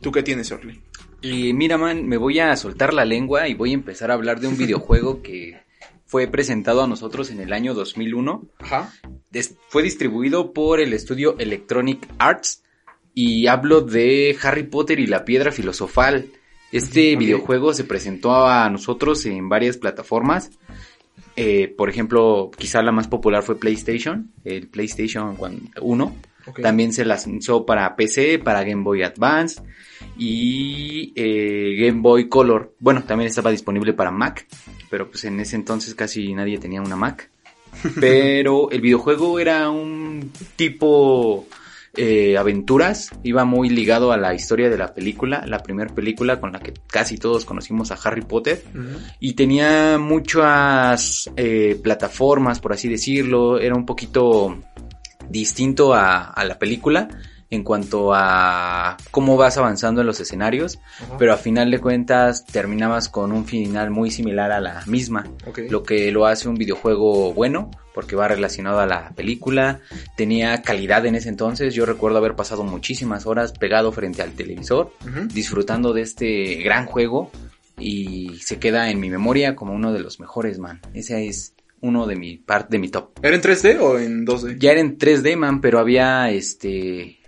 ¿Tú 0.01 0.11
qué 0.11 0.23
tienes, 0.23 0.51
Orly? 0.51 0.81
Y 1.21 1.53
mira, 1.53 1.77
man, 1.77 2.07
me 2.07 2.17
voy 2.17 2.39
a 2.39 2.55
soltar 2.57 2.93
la 2.93 3.05
lengua 3.05 3.47
y 3.47 3.53
voy 3.53 3.71
a 3.71 3.75
empezar 3.75 4.11
a 4.11 4.15
hablar 4.15 4.39
de 4.39 4.47
un 4.47 4.57
videojuego 4.57 5.21
que 5.23 5.61
fue 6.05 6.27
presentado 6.27 6.83
a 6.83 6.87
nosotros 6.87 7.31
en 7.31 7.39
el 7.39 7.53
año 7.53 7.73
2001. 7.73 8.49
Ajá. 8.59 8.93
Fue 9.69 9.81
distribuido 9.81 10.53
por 10.53 10.79
el 10.79 10.93
estudio 10.93 11.37
Electronic 11.39 12.07
Arts 12.19 12.63
y 13.13 13.47
hablo 13.47 13.81
de 13.81 14.37
Harry 14.41 14.63
Potter 14.63 14.99
y 14.99 15.07
la 15.07 15.25
Piedra 15.25 15.51
Filosofal. 15.51 16.27
Este 16.73 17.15
videojuego 17.15 17.71
se 17.73 17.83
presentó 17.83 18.47
a 18.47 18.67
nosotros 18.69 19.25
en 19.27 19.47
varias 19.47 19.77
plataformas. 19.77 20.49
Eh, 21.35 21.73
por 21.77 21.87
ejemplo, 21.87 22.49
quizá 22.57 22.81
la 22.81 22.91
más 22.91 23.07
popular 23.07 23.43
fue 23.43 23.59
PlayStation, 23.59 24.31
el 24.43 24.67
PlayStation 24.67 25.37
1. 25.79 26.15
Ok. 26.47 26.61
También 26.61 26.91
se 26.91 27.05
lanzó 27.05 27.65
para 27.65 27.95
PC, 27.95 28.39
para 28.39 28.63
Game 28.63 28.83
Boy 28.83 29.03
Advance 29.03 29.61
y 30.17 31.13
eh, 31.15 31.75
Game 31.79 32.01
Boy 32.01 32.27
Color. 32.27 32.73
Bueno, 32.79 33.03
también 33.03 33.27
estaba 33.27 33.51
disponible 33.51 33.93
para 33.93 34.09
Mac, 34.09 34.47
pero 34.89 35.09
pues 35.09 35.23
en 35.25 35.39
ese 35.39 35.55
entonces 35.55 35.93
casi 35.93 36.33
nadie 36.33 36.57
tenía 36.57 36.81
una 36.81 36.95
Mac. 36.95 37.29
Pero 37.99 38.69
el 38.69 38.81
videojuego 38.81 39.39
era 39.39 39.67
un 39.71 40.31
tipo 40.55 41.47
eh, 41.95 42.37
aventuras, 42.37 43.11
iba 43.23 43.45
muy 43.45 43.69
ligado 43.69 44.11
a 44.11 44.17
la 44.17 44.33
historia 44.33 44.69
de 44.69 44.77
la 44.77 44.93
película, 44.93 45.43
la 45.45 45.59
primera 45.59 45.93
película 45.93 46.39
con 46.39 46.51
la 46.51 46.59
que 46.59 46.73
casi 46.87 47.17
todos 47.17 47.45
conocimos 47.45 47.91
a 47.91 47.95
Harry 48.03 48.23
Potter 48.23 48.63
y 49.19 49.33
tenía 49.33 49.97
muchas 49.99 51.29
eh, 51.35 51.79
plataformas, 51.81 52.59
por 52.59 52.73
así 52.73 52.89
decirlo, 52.89 53.59
era 53.59 53.75
un 53.75 53.85
poquito 53.85 54.57
distinto 55.29 55.93
a, 55.93 56.31
a 56.31 56.43
la 56.45 56.57
película 56.57 57.07
en 57.53 57.63
cuanto 57.63 58.13
a 58.15 58.97
cómo 59.11 59.37
vas 59.37 59.57
avanzando 59.57 60.01
en 60.01 60.07
los 60.07 60.19
escenarios, 60.19 60.79
Ajá. 61.01 61.17
pero 61.19 61.33
a 61.33 61.37
final 61.37 61.69
de 61.69 61.79
cuentas 61.79 62.45
terminabas 62.45 63.09
con 63.09 63.31
un 63.31 63.45
final 63.45 63.91
muy 63.91 64.09
similar 64.09 64.51
a 64.51 64.59
la 64.59 64.83
misma, 64.87 65.27
lo 65.69 65.83
que 65.83 66.11
lo 66.11 66.25
hace 66.25 66.49
un 66.49 66.55
videojuego 66.55 67.31
bueno, 67.33 67.69
porque 67.93 68.15
va 68.15 68.27
relacionado 68.27 68.79
a 68.79 68.87
la 68.87 69.11
película, 69.11 69.81
tenía 70.17 70.63
calidad 70.63 71.05
en 71.05 71.13
ese 71.13 71.29
entonces, 71.29 71.75
yo 71.75 71.85
recuerdo 71.85 72.17
haber 72.17 72.35
pasado 72.35 72.63
muchísimas 72.63 73.27
horas 73.27 73.51
pegado 73.51 73.91
frente 73.91 74.23
al 74.23 74.31
televisor, 74.31 74.91
disfrutando 75.31 75.93
de 75.93 76.01
este 76.01 76.55
gran 76.63 76.87
juego 76.87 77.29
y 77.77 78.39
se 78.41 78.57
queda 78.57 78.89
en 78.89 78.99
mi 78.99 79.11
memoria 79.11 79.55
como 79.55 79.73
uno 79.73 79.93
de 79.93 79.99
los 79.99 80.19
mejores, 80.19 80.57
man. 80.57 80.79
Ese 80.95 81.27
es 81.27 81.53
uno 81.81 82.07
de 82.07 82.15
mi 82.15 82.37
parte 82.37 82.69
de 82.71 82.79
mi 82.79 82.89
top. 82.89 83.11
¿Era 83.21 83.35
en 83.35 83.41
3D 83.41 83.79
o 83.79 83.99
en 83.99 84.25
2D? 84.25 84.57
Ya 84.57 84.71
era 84.71 84.79
en 84.79 84.97
3D, 84.97 85.35
man, 85.35 85.61
pero 85.61 85.79
había 85.79 86.31
este 86.31 87.19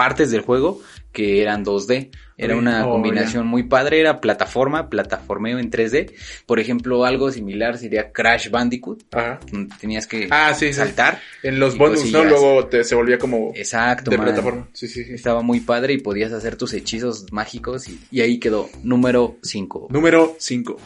partes 0.00 0.30
del 0.30 0.40
juego 0.40 0.80
que 1.12 1.42
eran 1.42 1.62
2D. 1.62 2.08
Era 2.38 2.56
una 2.56 2.86
Oh, 2.86 2.92
combinación 2.92 3.46
muy 3.46 3.64
padre, 3.64 4.00
era 4.00 4.18
plataforma, 4.22 4.88
plataformeo 4.88 5.58
en 5.58 5.70
3D. 5.70 6.12
Por 6.46 6.58
ejemplo, 6.58 7.04
algo 7.04 7.30
similar 7.30 7.76
sería 7.76 8.12
Crash 8.12 8.48
Bandicoot. 8.48 9.02
Ajá. 9.12 9.40
donde 9.52 9.74
Tenías 9.78 10.06
que 10.06 10.28
Ah, 10.30 10.54
sí, 10.54 10.68
sí. 10.68 10.72
saltar. 10.72 11.18
En 11.42 11.58
los 11.60 11.76
bonus, 11.76 12.10
¿no? 12.12 12.24
Luego 12.24 12.64
te, 12.68 12.82
se 12.84 12.94
volvía 12.94 13.18
como 13.18 13.52
Exacto, 13.54 14.10
de 14.10 14.16
man. 14.16 14.28
plataforma. 14.28 14.68
Sí, 14.72 14.88
sí, 14.88 15.04
sí. 15.04 15.12
Estaba 15.12 15.42
muy 15.42 15.60
padre 15.60 15.92
y 15.92 15.98
podías 15.98 16.32
hacer 16.32 16.56
tus 16.56 16.72
hechizos 16.72 17.30
mágicos 17.30 17.88
y, 17.88 18.00
y 18.10 18.22
ahí 18.22 18.38
quedó 18.38 18.70
número 18.82 19.36
5. 19.42 19.88
Número 19.90 20.34
5. 20.38 20.76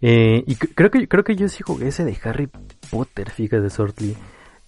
Eh, 0.00 0.44
y 0.46 0.54
creo 0.54 0.90
que 0.92 1.08
creo 1.08 1.24
que 1.24 1.34
yo 1.34 1.48
sí 1.48 1.62
jugué 1.64 1.88
ese 1.88 2.04
de 2.04 2.16
Harry 2.22 2.48
Potter, 2.90 3.30
fíjate, 3.30 3.68
Sortly. 3.70 4.14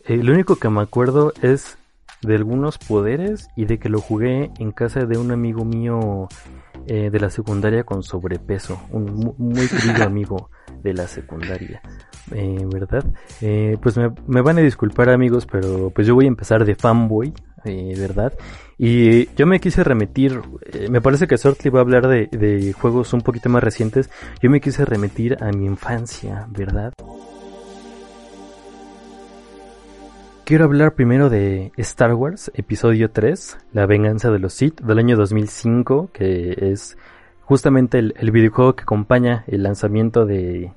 Eh, 0.07 0.16
lo 0.16 0.33
único 0.33 0.57
que 0.57 0.68
me 0.68 0.81
acuerdo 0.81 1.33
es 1.42 1.76
de 2.22 2.35
algunos 2.37 2.78
poderes 2.78 3.48
y 3.56 3.64
de 3.64 3.78
que 3.78 3.88
lo 3.88 4.00
jugué 4.00 4.50
en 4.59 4.72
casa 4.72 5.06
de 5.06 5.18
un 5.18 5.30
amigo 5.33 5.64
mío 5.64 6.28
eh, 6.87 7.11
de 7.11 7.20
la 7.20 7.30
secundaria 7.30 7.85
con 7.85 8.02
sobrepeso, 8.02 8.80
un 8.90 9.04
mu- 9.14 9.35
muy 9.38 9.68
querido 9.68 10.04
amigo 10.06 10.50
de 10.83 10.94
la 10.94 11.06
secundaria, 11.06 11.83
eh, 12.33 12.59
¿verdad? 12.72 13.04
Eh, 13.40 13.76
pues 13.83 13.96
me, 13.96 14.11
me 14.26 14.40
van 14.40 14.59
a 14.59 14.62
disculpar 14.62 15.11
amigos, 15.11 15.46
pero 15.46 15.90
pues 15.90 16.06
yo 16.06 16.14
voy 16.14 16.24
a 16.24 16.28
empezar 16.28 16.64
de 16.64 16.74
fanboy, 16.74 17.33
eh, 17.64 17.94
¿verdad? 17.98 18.33
Y 18.78 19.26
yo 19.35 19.46
me 19.46 19.61
quise 19.61 19.85
remitir, 19.85 20.40
eh, 20.72 20.88
me 20.88 21.02
parece 21.02 21.26
que 21.26 21.37
Sortly 21.37 21.70
va 21.70 21.80
a 21.80 21.83
hablar 21.83 22.09
de, 22.09 22.28
de 22.28 22.72
juegos 22.72 23.12
un 23.12 23.20
poquito 23.20 23.50
más 23.50 23.62
recientes, 23.62 24.09
yo 24.42 24.48
me 24.48 24.61
quise 24.62 24.87
remitir 24.87 25.37
a 25.42 25.50
mi 25.52 25.66
infancia, 25.66 26.46
¿verdad? 26.50 26.94
Quiero 30.50 30.64
hablar 30.64 30.96
primero 30.96 31.30
de 31.30 31.70
Star 31.76 32.12
Wars, 32.12 32.50
episodio 32.54 33.12
3, 33.12 33.56
La 33.72 33.86
venganza 33.86 34.32
de 34.32 34.40
los 34.40 34.52
Sith, 34.52 34.80
del 34.80 34.98
año 34.98 35.16
2005, 35.16 36.10
que 36.12 36.72
es 36.72 36.98
justamente 37.42 38.00
el, 38.00 38.30
videojuego 38.32 38.74
que 38.74 38.82
acompaña 38.82 39.44
el 39.46 39.62
lanzamiento 39.62 40.26
de, 40.26 40.72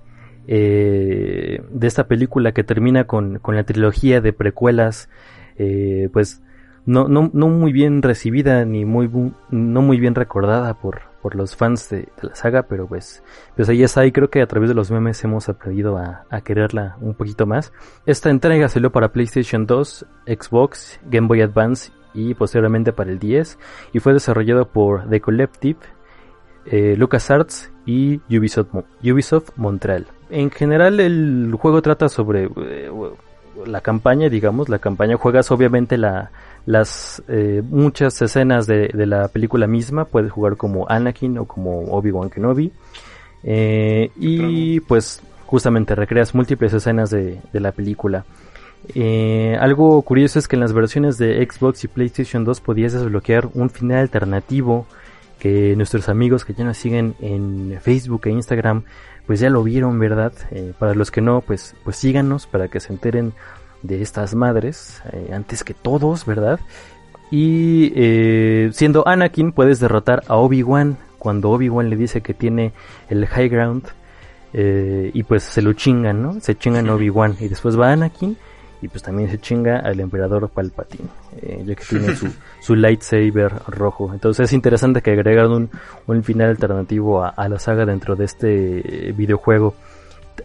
eh, 0.45 1.63
de 1.71 1.87
esta 1.87 2.07
película 2.07 2.51
que 2.51 2.63
termina 2.63 3.05
con, 3.05 3.39
con 3.39 3.55
la 3.55 3.63
trilogía 3.63 4.21
de 4.21 4.31
precuelas, 4.31 5.09
eh, 5.57 6.07
pues 6.13 6.43
no, 6.85 7.07
no, 7.07 7.31
no 7.33 7.47
muy 7.47 7.73
bien 7.73 8.03
recibida 8.03 8.65
ni 8.65 8.85
muy 8.85 9.09
no 9.49 9.81
muy 9.81 9.99
bien 9.99 10.13
recordada 10.13 10.75
por, 10.75 11.01
por 11.23 11.35
los 11.35 11.55
fans 11.55 11.89
de, 11.89 12.09
la 12.21 12.35
saga, 12.35 12.63
pero 12.63 12.85
pues, 12.85 13.23
pues 13.55 13.69
ahí 13.69 13.81
está 13.81 14.05
y 14.05 14.11
creo 14.11 14.29
que 14.29 14.41
a 14.41 14.45
través 14.45 14.69
de 14.69 14.75
los 14.75 14.91
memes 14.91 15.23
hemos 15.23 15.47
aprendido 15.47 15.97
a, 15.97 16.25
quererla 16.41 16.97
un 16.99 17.13
poquito 17.13 17.45
más. 17.45 17.71
Esta 18.05 18.29
entrega 18.29 18.67
salió 18.67 18.91
para 18.91 19.13
PlayStation 19.13 19.65
2, 19.65 20.05
Xbox, 20.27 20.99
Game 21.05 21.27
Boy 21.27 21.41
Advance 21.41 21.93
y 22.13 22.33
posteriormente 22.33 22.91
para 22.91 23.09
el 23.09 23.19
10 23.19 23.57
y 23.93 23.99
fue 23.99 24.11
desarrollado 24.11 24.67
por 24.67 25.09
The 25.09 25.21
Collective, 25.21 25.79
eh, 26.65 26.95
LucasArts 26.97 27.71
y 27.85 28.17
Ubisoft, 28.29 28.75
Ubisoft 29.01 29.51
Montreal. 29.55 30.07
En 30.29 30.51
general 30.51 30.99
el 30.99 31.55
juego 31.57 31.81
trata 31.81 32.09
sobre 32.09 32.49
eh, 32.57 32.91
la 33.65 33.79
campaña, 33.79 34.27
digamos, 34.27 34.67
la 34.67 34.79
campaña 34.79 35.15
juegas 35.15 35.51
obviamente 35.51 35.97
la, 35.97 36.31
las 36.65 37.21
eh, 37.27 37.61
muchas 37.67 38.21
escenas 38.21 38.67
de, 38.67 38.89
de 38.93 39.05
la 39.05 39.27
película 39.27 39.67
misma, 39.67 40.05
puedes 40.05 40.31
jugar 40.31 40.57
como 40.57 40.89
Anakin 40.89 41.37
o 41.37 41.45
como 41.45 41.91
Obi-Wan 41.91 42.29
Kenobi. 42.29 42.71
Eh, 43.43 44.11
y 44.15 44.79
pues 44.81 45.21
justamente 45.45 45.95
recreas 45.95 46.33
múltiples 46.33 46.73
escenas 46.73 47.09
de, 47.09 47.39
de 47.51 47.59
la 47.59 47.71
película. 47.71 48.25
Eh, 48.95 49.57
algo 49.59 50.01
curioso 50.01 50.39
es 50.39 50.47
que 50.47 50.55
en 50.55 50.61
las 50.61 50.73
versiones 50.73 51.17
de 51.17 51.45
Xbox 51.49 51.83
y 51.83 51.87
PlayStation 51.87 52.43
2 52.43 52.59
podías 52.61 52.93
desbloquear 52.93 53.49
un 53.53 53.69
final 53.69 53.99
alternativo 53.99 54.85
que 55.39 55.75
nuestros 55.75 56.09
amigos 56.09 56.45
que 56.45 56.53
ya 56.53 56.63
nos 56.63 56.77
siguen 56.77 57.15
en 57.21 57.77
Facebook 57.81 58.21
e 58.25 58.31
Instagram 58.31 58.83
pues 59.25 59.39
ya 59.39 59.49
lo 59.49 59.63
vieron, 59.63 59.99
¿verdad? 59.99 60.33
Eh, 60.51 60.73
para 60.77 60.95
los 60.95 61.11
que 61.11 61.21
no, 61.21 61.41
pues, 61.41 61.75
pues 61.83 61.95
síganos 61.95 62.45
para 62.45 62.67
que 62.67 62.79
se 62.79 62.91
enteren 62.91 63.33
de 63.83 64.01
estas 64.01 64.33
madres 64.33 65.01
eh, 65.11 65.31
antes 65.33 65.63
que 65.63 65.73
todos, 65.73 66.25
¿verdad? 66.25 66.59
Y 67.29 67.91
eh, 67.95 68.69
siendo 68.73 69.07
Anakin 69.07 69.51
puedes 69.51 69.79
derrotar 69.79 70.23
a 70.27 70.35
Obi-Wan 70.35 70.97
cuando 71.17 71.51
Obi-Wan 71.51 71.89
le 71.89 71.95
dice 71.95 72.21
que 72.21 72.33
tiene 72.33 72.73
el 73.09 73.25
high 73.27 73.49
ground 73.49 73.83
eh, 74.53 75.11
y 75.13 75.23
pues 75.23 75.43
se 75.43 75.61
lo 75.61 75.73
chingan, 75.73 76.21
¿no? 76.21 76.39
Se 76.39 76.55
chingan 76.55 76.89
Obi-Wan 76.89 77.37
y 77.39 77.47
después 77.47 77.79
va 77.79 77.91
Anakin 77.91 78.37
y 78.83 78.87
pues 78.89 79.01
también 79.01 79.31
se 79.31 79.39
chinga 79.39 79.79
al 79.79 79.99
emperador 80.01 80.49
Palpatine, 80.49 81.07
eh, 81.41 81.63
ya 81.65 81.73
que 81.73 81.85
tiene 81.85 82.15
su, 82.15 82.27
su 82.61 82.75
lightsaber 82.75 83.53
rojo. 83.67 84.11
Entonces 84.13 84.49
es 84.49 84.53
interesante 84.53 85.01
que 85.01 85.11
agregaron 85.11 85.53
un, 85.53 85.69
un 86.05 86.23
final 86.23 86.49
alternativo 86.49 87.23
a, 87.23 87.29
a 87.29 87.47
la 87.47 87.59
saga 87.59 87.85
dentro 87.85 88.15
de 88.17 88.25
este 88.25 89.13
videojuego. 89.15 89.73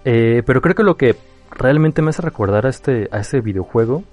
Eh, 0.04 0.42
pero 0.46 0.60
creo 0.60 0.74
que 0.74 0.82
lo 0.82 0.96
que 0.96 1.16
realmente 1.58 2.02
me 2.02 2.10
hace 2.10 2.22
recordar 2.22 2.66
a 2.66 2.70
este, 2.70 3.08
a 3.12 3.18
este 3.18 3.40
videojuego 3.40 4.04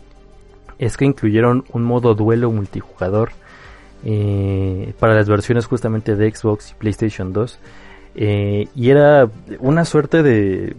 es 0.78 0.98
que 0.98 1.06
incluyeron 1.06 1.64
un 1.72 1.84
modo 1.84 2.16
duelo 2.16 2.52
multijugador 2.52 3.32
eh, 4.04 4.94
para 5.00 5.14
las 5.14 5.30
versiones 5.30 5.66
justamente 5.66 6.16
de 6.16 6.34
Xbox 6.34 6.72
y 6.72 6.74
PlayStation 6.76 7.34
2. 7.34 7.60
Eh, 8.16 8.68
y 8.76 8.90
era 8.90 9.30
una 9.60 9.86
suerte 9.86 10.24
de, 10.24 10.76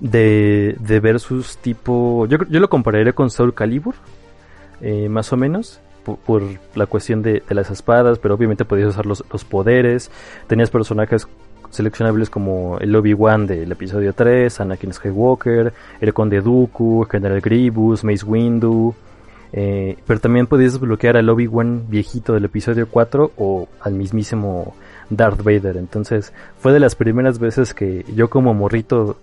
de, 0.00 0.76
de 0.78 1.00
versus 1.00 1.58
tipo... 1.58 2.26
Yo, 2.26 2.38
yo 2.48 2.60
lo 2.60 2.68
compararía 2.68 3.12
con 3.12 3.30
Soul 3.30 3.54
Calibur, 3.54 3.94
eh, 4.80 5.08
más 5.08 5.32
o 5.32 5.36
menos. 5.36 5.80
Por, 6.06 6.16
por 6.18 6.42
la 6.74 6.86
cuestión 6.86 7.22
de, 7.22 7.42
de, 7.46 7.54
las 7.54 7.70
espadas, 7.70 8.18
pero 8.18 8.34
obviamente 8.34 8.64
podías 8.64 8.88
usar 8.88 9.06
los, 9.06 9.24
los 9.32 9.44
poderes. 9.44 10.10
Tenías 10.46 10.70
personajes 10.70 11.26
seleccionables 11.70 12.30
como 12.30 12.78
el 12.78 12.94
Obi-Wan 12.94 13.46
del 13.46 13.70
episodio 13.72 14.12
3, 14.12 14.60
Anakin 14.60 14.92
Skywalker, 14.92 15.72
el 16.00 16.14
Conde 16.14 16.40
Dooku, 16.40 17.06
General 17.10 17.40
Grievous, 17.40 18.04
Mace 18.04 18.24
Windu. 18.24 18.94
Eh, 19.52 19.96
pero 20.06 20.20
también 20.20 20.46
podías 20.46 20.74
desbloquear 20.74 21.16
al 21.16 21.28
Obi-Wan 21.28 21.86
viejito 21.88 22.34
del 22.34 22.44
episodio 22.44 22.88
4 22.88 23.32
o 23.36 23.68
al 23.80 23.94
mismísimo 23.94 24.74
Darth 25.10 25.42
Vader. 25.42 25.76
Entonces 25.76 26.32
fue 26.58 26.72
de 26.72 26.80
las 26.80 26.94
primeras 26.94 27.38
veces 27.38 27.74
que 27.74 28.04
yo 28.14 28.28
como 28.30 28.54
morrito 28.54 29.16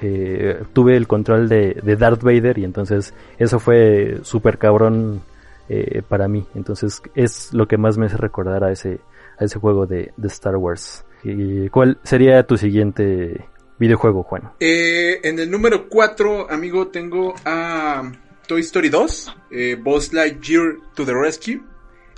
eh, 0.00 0.62
tuve 0.72 0.96
el 0.96 1.06
control 1.06 1.48
de, 1.48 1.80
de, 1.82 1.96
Darth 1.96 2.22
Vader 2.22 2.58
y 2.58 2.64
entonces 2.64 3.14
eso 3.38 3.58
fue 3.58 4.18
súper 4.22 4.58
cabrón 4.58 5.22
eh, 5.68 6.02
para 6.06 6.28
mí. 6.28 6.46
Entonces 6.54 7.02
es 7.14 7.52
lo 7.52 7.66
que 7.66 7.76
más 7.76 7.98
me 7.98 8.06
hace 8.06 8.16
recordar 8.16 8.64
a 8.64 8.72
ese, 8.72 9.00
a 9.38 9.44
ese 9.44 9.58
juego 9.58 9.86
de, 9.86 10.12
de 10.16 10.28
Star 10.28 10.56
Wars. 10.56 11.04
¿Y 11.24 11.68
¿Cuál 11.68 11.98
sería 12.04 12.46
tu 12.46 12.56
siguiente 12.56 13.46
videojuego, 13.78 14.22
Juan? 14.22 14.52
Eh, 14.60 15.20
en 15.22 15.38
el 15.38 15.50
número 15.50 15.88
4, 15.88 16.50
amigo, 16.50 16.88
tengo 16.88 17.34
a 17.44 18.10
Toy 18.46 18.60
Story 18.60 18.88
2, 18.88 19.36
eh, 19.50 19.76
Boss 19.80 20.12
Lightyear 20.12 20.76
to 20.94 21.04
the 21.04 21.14
Rescue. 21.14 21.60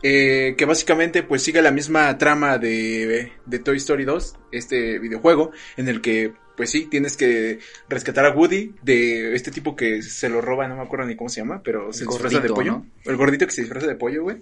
Eh, 0.02 0.54
que 0.56 0.64
básicamente 0.64 1.22
pues 1.22 1.42
sigue 1.42 1.60
la 1.60 1.70
misma 1.70 2.16
trama 2.16 2.56
de, 2.56 3.32
de 3.44 3.58
Toy 3.58 3.76
Story 3.76 4.06
2, 4.06 4.34
este 4.50 4.98
videojuego, 4.98 5.50
en 5.76 5.88
el 5.88 6.00
que 6.00 6.32
pues 6.60 6.72
sí, 6.72 6.88
tienes 6.90 7.16
que 7.16 7.58
rescatar 7.88 8.26
a 8.26 8.34
Woody 8.34 8.74
de 8.82 9.34
este 9.34 9.50
tipo 9.50 9.74
que 9.74 10.02
se 10.02 10.28
lo 10.28 10.42
roba, 10.42 10.68
no 10.68 10.76
me 10.76 10.82
acuerdo 10.82 11.06
ni 11.06 11.16
cómo 11.16 11.30
se 11.30 11.40
llama, 11.40 11.62
pero 11.64 11.90
se 11.90 12.04
gordito, 12.04 12.28
disfraza 12.28 12.46
de 12.46 12.52
pollo. 12.52 12.72
¿no? 12.72 12.86
El 13.06 13.16
gordito 13.16 13.46
que 13.46 13.52
se 13.52 13.62
disfraza 13.62 13.86
de 13.86 13.94
pollo, 13.94 14.24
güey. 14.24 14.36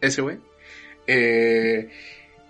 Ese, 0.00 0.22
güey. 0.22 0.38
Eh, 1.06 1.88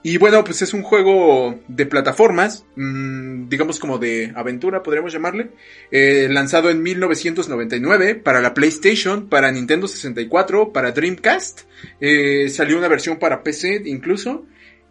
y 0.03 0.17
bueno, 0.17 0.43
pues 0.45 0.63
es 0.63 0.73
un 0.73 0.83
juego 0.83 1.61
de 1.69 1.85
plataformas, 1.85 2.65
mmm, 2.75 3.51
digamos 3.51 3.79
como 3.79 3.99
de 3.99 4.33
aventura, 4.35 4.83
podríamos 4.83 5.13
llamarle, 5.13 5.51
eh, 5.91 6.29
lanzado 6.31 6.71
en 6.71 6.83
1999 6.83 8.15
para 8.15 8.41
la 8.41 8.55
PlayStation, 8.55 9.29
para 9.29 9.53
Nintendo 9.53 9.89
64, 9.89 10.73
para 10.73 10.93
Dreamcast, 10.93 11.65
eh, 12.01 12.49
salió 12.49 12.79
una 12.79 12.89
versión 12.89 13.19
para 13.19 13.43
PC 13.43 13.83
incluso, 13.85 14.47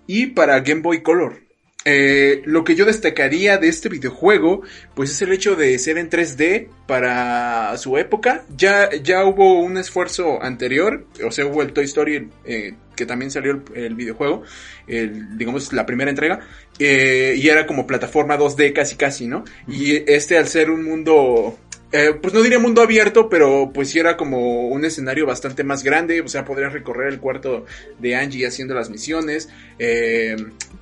y 0.05 0.27
para 0.27 0.59
Game 0.59 0.81
Boy 0.81 1.01
Color. 1.01 1.50
Eh, 1.83 2.43
lo 2.45 2.63
que 2.63 2.75
yo 2.75 2.85
destacaría 2.85 3.57
de 3.57 3.67
este 3.67 3.89
videojuego, 3.89 4.61
pues 4.93 5.09
es 5.09 5.21
el 5.23 5.31
hecho 5.31 5.55
de 5.55 5.77
ser 5.79 5.97
en 5.97 6.09
3D 6.09 6.67
para 6.85 7.75
su 7.77 7.97
época. 7.97 8.43
Ya, 8.55 8.91
ya 8.91 9.25
hubo 9.25 9.59
un 9.59 9.77
esfuerzo 9.77 10.41
anterior, 10.43 11.05
o 11.25 11.31
sea, 11.31 11.45
hubo 11.47 11.61
el 11.63 11.73
Toy 11.73 11.85
Story 11.85 12.29
eh, 12.45 12.75
que 12.95 13.05
también 13.05 13.31
salió 13.31 13.51
el, 13.51 13.63
el 13.75 13.95
videojuego, 13.95 14.43
el, 14.87 15.37
digamos 15.37 15.73
la 15.73 15.85
primera 15.87 16.11
entrega, 16.11 16.41
eh, 16.77 17.33
y 17.37 17.47
era 17.47 17.65
como 17.65 17.87
plataforma 17.87 18.37
2D 18.37 18.73
casi 18.73 18.95
casi, 18.95 19.27
¿no? 19.27 19.43
Y 19.67 20.03
este 20.11 20.37
al 20.37 20.47
ser 20.47 20.69
un 20.69 20.83
mundo 20.83 21.57
eh, 21.91 22.13
pues 22.21 22.33
no 22.33 22.41
diría 22.41 22.59
mundo 22.59 22.81
abierto, 22.81 23.29
pero 23.29 23.71
pues 23.73 23.89
sí 23.89 23.99
era 23.99 24.17
como 24.17 24.67
un 24.67 24.85
escenario 24.85 25.25
bastante 25.25 25.63
más 25.63 25.83
grande, 25.83 26.21
o 26.21 26.27
sea, 26.27 26.45
podrías 26.45 26.73
recorrer 26.73 27.11
el 27.11 27.19
cuarto 27.19 27.65
de 27.99 28.15
Angie 28.15 28.47
haciendo 28.47 28.73
las 28.73 28.89
misiones, 28.89 29.49
eh, 29.79 30.35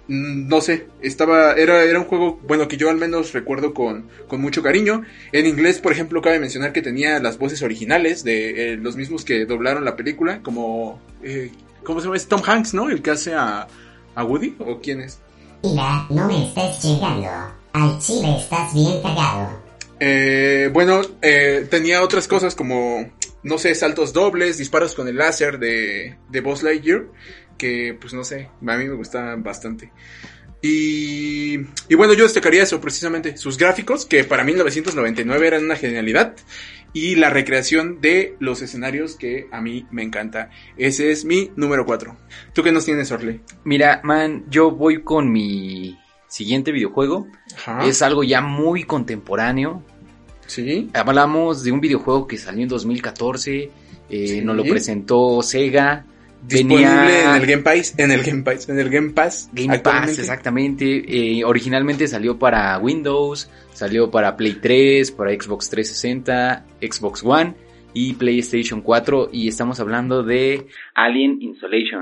no 0.08 0.60
sé, 0.62 0.88
estaba, 1.02 1.54
era, 1.54 1.84
era 1.84 2.00
un 2.00 2.06
juego, 2.06 2.40
bueno, 2.48 2.68
que 2.68 2.78
yo 2.78 2.90
al 2.90 2.98
menos 2.98 3.32
recuerdo 3.34 3.74
con, 3.74 4.08
con 4.28 4.42
mucho 4.42 4.64
cariño. 4.64 5.04
En 5.32 5.46
inglés, 5.46 5.80
por 5.80 5.92
ejemplo, 5.92 6.22
cabe 6.22 6.40
mencionar 6.40 6.74
que 6.74 6.82
tenía 6.82 7.20
las 7.20 7.38
voces 7.38 7.62
originales 7.62 8.24
de 8.24 8.74
eh, 8.74 8.78
los 8.78 8.96
mismos 8.96 9.24
que 9.24 9.46
doblaron 9.46 9.86
la 9.86 9.96
película, 9.96 10.42
como, 10.42 11.00
eh, 11.24 11.52
¿cómo 11.84 12.00
se 12.00 12.06
llama? 12.06 12.18
Es 12.18 12.28
Tom 12.28 12.42
Hanks, 12.44 12.74
¿no? 12.74 12.90
El 12.90 13.04
que 13.04 13.12
hace 13.12 13.36
a, 13.36 13.68
a 14.16 14.24
Woody, 14.24 14.56
¿o 14.60 14.80
quién 14.80 15.02
es? 15.02 15.20
No 15.64 16.28
me 16.28 16.48
estés 16.48 16.80
chingando, 16.82 17.30
al 17.74 18.00
chile 18.00 18.36
estás 18.40 18.74
bien 18.74 19.02
cagado. 19.04 19.69
Eh, 20.00 20.70
bueno, 20.72 21.02
eh, 21.22 21.68
tenía 21.70 22.02
otras 22.02 22.28
cosas 22.28 22.56
como, 22.56 23.12
no 23.44 23.58
sé, 23.58 23.76
saltos 23.76 24.14
dobles, 24.14 24.58
disparos 24.58 24.96
con 24.96 25.08
el 25.08 25.18
láser 25.18 25.60
de, 25.60 26.18
de 26.30 26.42
Buzz 26.42 26.64
Lightyear, 26.64 27.06
que 27.58 27.98
pues 28.00 28.14
no 28.14 28.24
sé, 28.24 28.50
a 28.66 28.78
mí 28.78 28.86
me 28.86 28.96
gustaban 28.96 29.44
bastante. 29.44 29.92
Y, 30.62 31.60
y 31.88 31.96
bueno, 31.96 32.14
yo 32.14 32.24
destacaría 32.24 32.64
eso 32.64 32.82
precisamente, 32.82 33.38
sus 33.38 33.58
gráficos, 33.58 34.06
que 34.06 34.24
para 34.26 34.44
1999 34.44 35.48
eran 35.48 35.64
una 35.64 35.76
genialidad, 35.76 36.36
y 36.94 37.16
la 37.16 37.30
recreación 37.30 38.02
de 38.02 38.36
los 38.40 38.62
escenarios 38.62 39.16
que 39.16 39.48
a 39.52 39.62
mí 39.62 39.86
me 39.92 40.04
encanta. 40.04 40.50
Ese 40.78 41.12
es 41.12 41.26
mi 41.26 41.52
número 41.56 41.86
4. 41.86 42.16
¿Tú 42.54 42.64
qué 42.64 42.72
nos 42.72 42.86
tienes, 42.86 43.12
Orle? 43.12 43.42
Mira, 43.64 44.02
man, 44.04 44.46
yo 44.50 44.72
voy 44.72 45.04
con 45.04 45.32
mi 45.32 45.98
siguiente 46.28 46.72
videojuego. 46.72 47.28
Ajá. 47.56 47.86
Es 47.86 48.02
algo 48.02 48.24
ya 48.24 48.42
muy 48.42 48.84
contemporáneo. 48.84 49.84
Sí. 50.50 50.90
Hablamos 50.94 51.64
de 51.64 51.72
un 51.72 51.80
videojuego 51.80 52.28
que 52.28 52.38
salió 52.38 52.64
en 52.64 52.70
2014. 52.70 53.72
Eh, 54.10 54.28
Sí. 54.28 54.42
Nos 54.42 54.56
lo 54.56 54.64
presentó 54.64 55.42
Sega. 55.42 56.06
Disponible 56.42 56.86
Venía- 56.86 57.36
en 57.36 57.42
el 57.42 57.48
Game 57.48 57.64
Pass, 57.64 57.94
en 57.98 58.12
el 58.12 58.24
Game 58.24 58.44
Pass, 58.44 58.70
en 58.70 58.80
el 58.80 58.90
Game 58.90 59.10
Pass. 59.10 59.50
Game 59.52 59.78
Pass, 59.80 60.18
exactamente. 60.20 61.04
Eh, 61.40 61.44
originalmente 61.44 62.08
salió 62.08 62.40
para 62.40 62.78
Windows, 62.80 63.50
salió 63.74 64.10
para 64.10 64.38
Play 64.38 64.54
3, 64.62 65.12
para 65.12 65.32
Xbox 65.34 65.70
360, 65.70 66.66
Xbox 66.82 67.24
One 67.26 67.56
y 67.94 68.14
PlayStation 68.14 68.82
4. 68.82 69.30
Y 69.34 69.50
estamos 69.50 69.82
hablando 69.82 70.24
de 70.24 70.66
Alien 70.96 71.42
Insolation. 71.42 72.00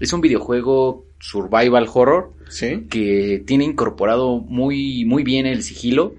Es 0.00 0.12
un 0.12 0.20
videojuego 0.20 1.06
survival 1.20 1.88
horror 1.92 2.32
Sí. 2.48 2.84
que 2.90 3.42
tiene 3.46 3.64
incorporado 3.64 4.38
muy, 4.38 5.04
muy 5.04 5.22
bien 5.24 5.46
el 5.46 5.62
sigilo. 5.62 6.14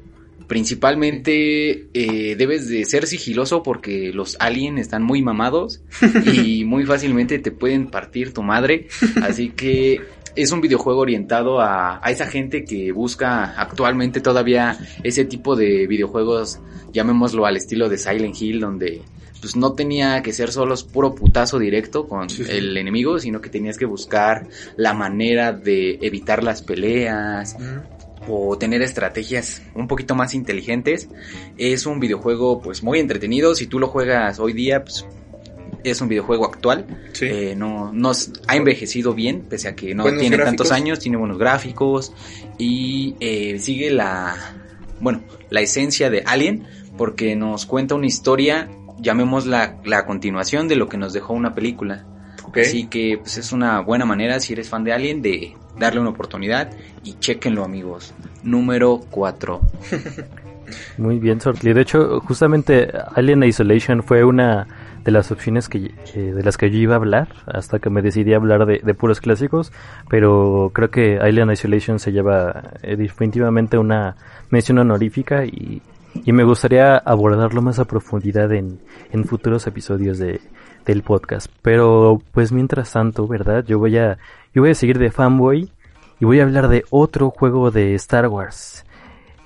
Principalmente 0.47 1.87
eh, 1.93 2.35
debes 2.35 2.67
de 2.67 2.85
ser 2.85 3.07
sigiloso 3.07 3.63
porque 3.63 4.11
los 4.13 4.35
aliens 4.39 4.79
están 4.79 5.03
muy 5.03 5.21
mamados 5.21 5.81
y 6.33 6.65
muy 6.65 6.85
fácilmente 6.85 7.39
te 7.39 7.51
pueden 7.51 7.87
partir 7.87 8.33
tu 8.33 8.43
madre. 8.43 8.87
Así 9.21 9.49
que 9.49 10.01
es 10.35 10.51
un 10.51 10.61
videojuego 10.61 10.99
orientado 11.01 11.61
a, 11.61 12.05
a 12.05 12.11
esa 12.11 12.27
gente 12.27 12.65
que 12.65 12.91
busca 12.91 13.59
actualmente 13.59 14.19
todavía 14.21 14.77
ese 15.03 15.23
tipo 15.25 15.55
de 15.55 15.87
videojuegos, 15.87 16.59
llamémoslo 16.91 17.45
al 17.45 17.55
estilo 17.57 17.87
de 17.87 17.97
Silent 17.97 18.35
Hill, 18.41 18.59
donde 18.59 19.01
pues 19.41 19.55
no 19.55 19.73
tenía 19.73 20.21
que 20.23 20.33
ser 20.33 20.51
solo 20.51 20.75
puro 20.91 21.13
putazo 21.15 21.59
directo 21.59 22.07
con 22.07 22.29
Sí, 22.29 22.43
sí. 22.43 22.51
el 22.51 22.75
enemigo, 22.77 23.19
sino 23.19 23.41
que 23.41 23.49
tenías 23.49 23.77
que 23.77 23.85
buscar 23.85 24.47
la 24.77 24.93
manera 24.93 25.51
de 25.53 25.99
evitar 26.01 26.43
las 26.43 26.61
peleas, 26.61 27.55
o 28.27 28.57
tener 28.57 28.81
estrategias 28.81 29.61
un 29.75 29.87
poquito 29.87 30.15
más 30.15 30.33
inteligentes. 30.33 31.09
Es 31.57 31.85
un 31.85 31.99
videojuego 31.99 32.59
pues 32.61 32.81
muy 32.81 32.99
entretenido. 32.99 33.53
Si 33.53 33.67
tú 33.67 33.77
lo 33.79 33.87
juegas 33.87 34.39
hoy 34.39 34.53
día, 34.53 34.83
pues 34.83 35.05
es 35.83 36.01
un 36.01 36.07
videojuego 36.07 36.45
actual. 36.45 36.87
Sí. 37.13 37.25
Eh, 37.29 37.55
no, 37.55 37.91
ha 38.47 38.55
envejecido 38.55 39.13
bien, 39.13 39.41
pese 39.47 39.67
a 39.67 39.75
que 39.75 39.93
no 39.93 40.03
Buenos 40.03 40.21
tiene 40.21 40.37
gráficos. 40.37 40.57
tantos 40.57 40.71
años, 40.71 40.99
tiene 40.99 41.17
buenos 41.17 41.37
gráficos 41.37 42.13
y 42.57 43.15
eh, 43.19 43.59
sigue 43.59 43.91
la, 43.91 44.35
bueno, 44.99 45.21
la 45.51 45.61
esencia 45.61 46.09
de 46.09 46.23
Alien 46.25 46.65
porque 46.97 47.35
nos 47.35 47.67
cuenta 47.67 47.93
una 47.93 48.07
historia, 48.07 48.69
llamémosla 48.99 49.77
la 49.83 50.05
continuación 50.05 50.67
de 50.67 50.75
lo 50.75 50.87
que 50.87 50.97
nos 50.97 51.13
dejó 51.13 51.33
una 51.33 51.53
película. 51.53 52.05
Así 52.55 52.87
que 52.87 53.17
pues 53.19 53.37
es 53.37 53.51
una 53.51 53.81
buena 53.81 54.05
manera, 54.05 54.39
si 54.39 54.53
eres 54.53 54.69
fan 54.69 54.83
de 54.83 54.93
Alien, 54.93 55.21
de 55.21 55.55
darle 55.77 55.99
una 55.99 56.11
oportunidad 56.11 56.71
y 57.03 57.13
chequenlo 57.19 57.65
amigos. 57.65 58.13
Número 58.43 59.01
4. 59.09 59.61
Muy 60.97 61.19
bien, 61.19 61.41
Sortly. 61.41 61.73
De 61.73 61.81
hecho, 61.81 62.21
justamente 62.21 62.87
Alien 63.13 63.43
Isolation 63.43 64.03
fue 64.03 64.23
una 64.23 64.67
de 65.03 65.11
las 65.11 65.31
opciones 65.31 65.69
que, 65.69 65.91
eh, 66.15 66.19
de 66.19 66.43
las 66.43 66.57
que 66.57 66.71
yo 66.71 66.79
iba 66.79 66.93
a 66.93 66.97
hablar 66.97 67.27
hasta 67.45 67.77
que 67.77 67.91
me 67.91 68.01
decidí 68.01 68.33
a 68.33 68.37
hablar 68.37 68.65
de, 68.65 68.79
de 68.83 68.93
puros 68.95 69.21
clásicos, 69.21 69.71
pero 70.09 70.71
creo 70.73 70.89
que 70.89 71.19
Alien 71.19 71.51
Isolation 71.51 71.99
se 71.99 72.11
lleva 72.11 72.71
eh, 72.81 72.95
definitivamente 72.95 73.77
una 73.77 74.15
mención 74.49 74.79
honorífica 74.79 75.45
y, 75.45 75.81
y 76.23 76.31
me 76.31 76.43
gustaría 76.43 76.97
abordarlo 76.97 77.61
más 77.61 77.79
a 77.79 77.85
profundidad 77.85 78.51
en, 78.53 78.79
en 79.11 79.25
futuros 79.25 79.67
episodios 79.67 80.17
de, 80.17 80.39
del 80.85 81.03
podcast. 81.03 81.47
Pero 81.61 82.21
pues 82.31 82.51
mientras 82.51 82.91
tanto, 82.93 83.27
¿verdad? 83.27 83.63
Yo 83.67 83.79
voy 83.79 83.97
a 83.97 84.17
yo 84.53 84.61
voy 84.61 84.71
a 84.71 84.75
seguir 84.75 84.97
de 84.99 85.11
fanboy 85.11 85.69
y 86.19 86.25
voy 86.25 86.39
a 86.39 86.43
hablar 86.43 86.69
de 86.69 86.85
otro 86.89 87.29
juego 87.29 87.71
de 87.71 87.93
Star 87.95 88.27
Wars. 88.27 88.85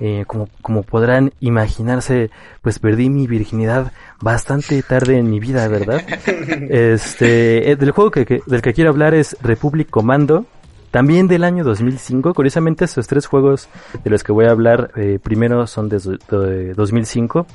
Eh, 0.01 0.23
como, 0.27 0.47
como 0.62 0.84
podrán 0.84 1.34
imaginarse, 1.41 2.29
pues 2.62 2.79
perdí 2.79 3.10
mi 3.10 3.27
virginidad 3.27 3.91
bastante 4.21 4.82
tarde 4.82 5.17
en 5.17 5.29
mi 5.29 5.39
vida, 5.41 5.67
¿verdad? 5.67 6.01
Este, 6.69 7.71
eh, 7.71 7.75
del 7.75 7.91
juego 7.91 8.12
que, 8.12 8.25
que- 8.25 8.41
del 8.45 8.62
que 8.62 8.73
quiero 8.73 8.91
hablar 8.91 9.13
es 9.13 9.36
Republic 9.41 9.89
Commando, 9.89 10.45
también 10.91 11.28
del 11.28 11.43
año 11.43 11.63
2005. 11.63 12.34
Curiosamente, 12.34 12.86
estos 12.86 13.08
tres 13.08 13.28
juegos 13.28 13.69
de 14.04 14.10
los 14.10 14.23
que 14.23 14.32
voy 14.32 14.45
a 14.45 14.52
hablar 14.52 14.91
eh, 14.95 15.19
primero 15.21 15.67
son 15.67 15.89
de, 15.89 15.99
de 16.30 16.73
2005. 16.73 17.45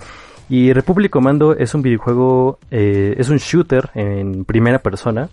Y 0.49 0.73
Republic 0.73 1.11
Commando 1.11 1.57
es 1.57 1.75
un 1.75 1.83
videojuego, 1.83 2.59
eh, 2.71 3.15
es 3.19 3.29
un 3.31 3.39
shooter 3.39 3.91
en 3.95 4.45
primera 4.45 4.79
persona. 4.81 5.31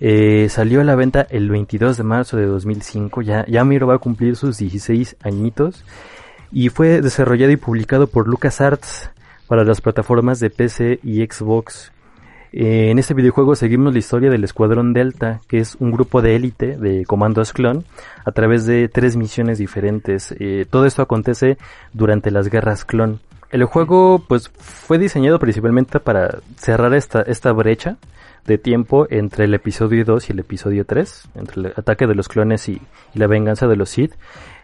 Eh, 0.00 0.48
salió 0.48 0.80
a 0.80 0.84
la 0.84 0.94
venta 0.96 1.26
el 1.30 1.50
22 1.50 1.96
de 1.96 2.02
marzo 2.02 2.36
de 2.36 2.46
2005, 2.46 3.22
ya, 3.22 3.46
ya 3.46 3.64
Miro 3.64 3.86
va 3.86 3.94
a 3.94 3.98
cumplir 3.98 4.36
sus 4.36 4.58
16 4.58 5.16
añitos. 5.22 5.84
Y 6.52 6.68
fue 6.68 7.00
desarrollado 7.00 7.52
y 7.52 7.56
publicado 7.56 8.06
por 8.06 8.28
LucasArts 8.28 9.10
para 9.46 9.64
las 9.64 9.80
plataformas 9.80 10.40
de 10.40 10.50
PC 10.50 11.00
y 11.02 11.24
Xbox. 11.24 11.92
Eh, 12.56 12.92
en 12.92 13.00
este 13.00 13.14
videojuego 13.14 13.56
seguimos 13.56 13.92
la 13.92 13.98
historia 13.98 14.30
del 14.30 14.44
Escuadrón 14.44 14.92
Delta, 14.92 15.40
que 15.48 15.58
es 15.58 15.74
un 15.80 15.90
grupo 15.90 16.22
de 16.22 16.36
élite 16.36 16.76
de 16.76 17.04
comandos 17.04 17.52
clon, 17.52 17.84
a 18.24 18.30
través 18.30 18.64
de 18.64 18.88
tres 18.88 19.16
misiones 19.16 19.58
diferentes. 19.58 20.32
Eh, 20.38 20.64
todo 20.70 20.86
esto 20.86 21.02
acontece 21.02 21.58
durante 21.92 22.30
las 22.30 22.48
guerras 22.48 22.84
clon. 22.84 23.18
El 23.50 23.64
juego 23.64 24.22
pues 24.28 24.50
fue 24.50 24.98
diseñado 24.98 25.40
principalmente 25.40 25.98
para 25.98 26.38
cerrar 26.54 26.94
esta, 26.94 27.52
brecha 27.52 27.96
de 28.46 28.56
tiempo 28.56 29.08
entre 29.10 29.46
el 29.46 29.54
episodio 29.54 30.04
2 30.04 30.28
y 30.28 30.32
el 30.32 30.38
episodio 30.38 30.84
3, 30.86 31.30
entre 31.34 31.60
el 31.60 31.66
ataque 31.74 32.06
de 32.06 32.14
los 32.14 32.28
clones 32.28 32.68
y, 32.68 32.80
la 33.14 33.26
venganza 33.26 33.66
de 33.66 33.74
los 33.74 33.90
Sith. 33.90 34.12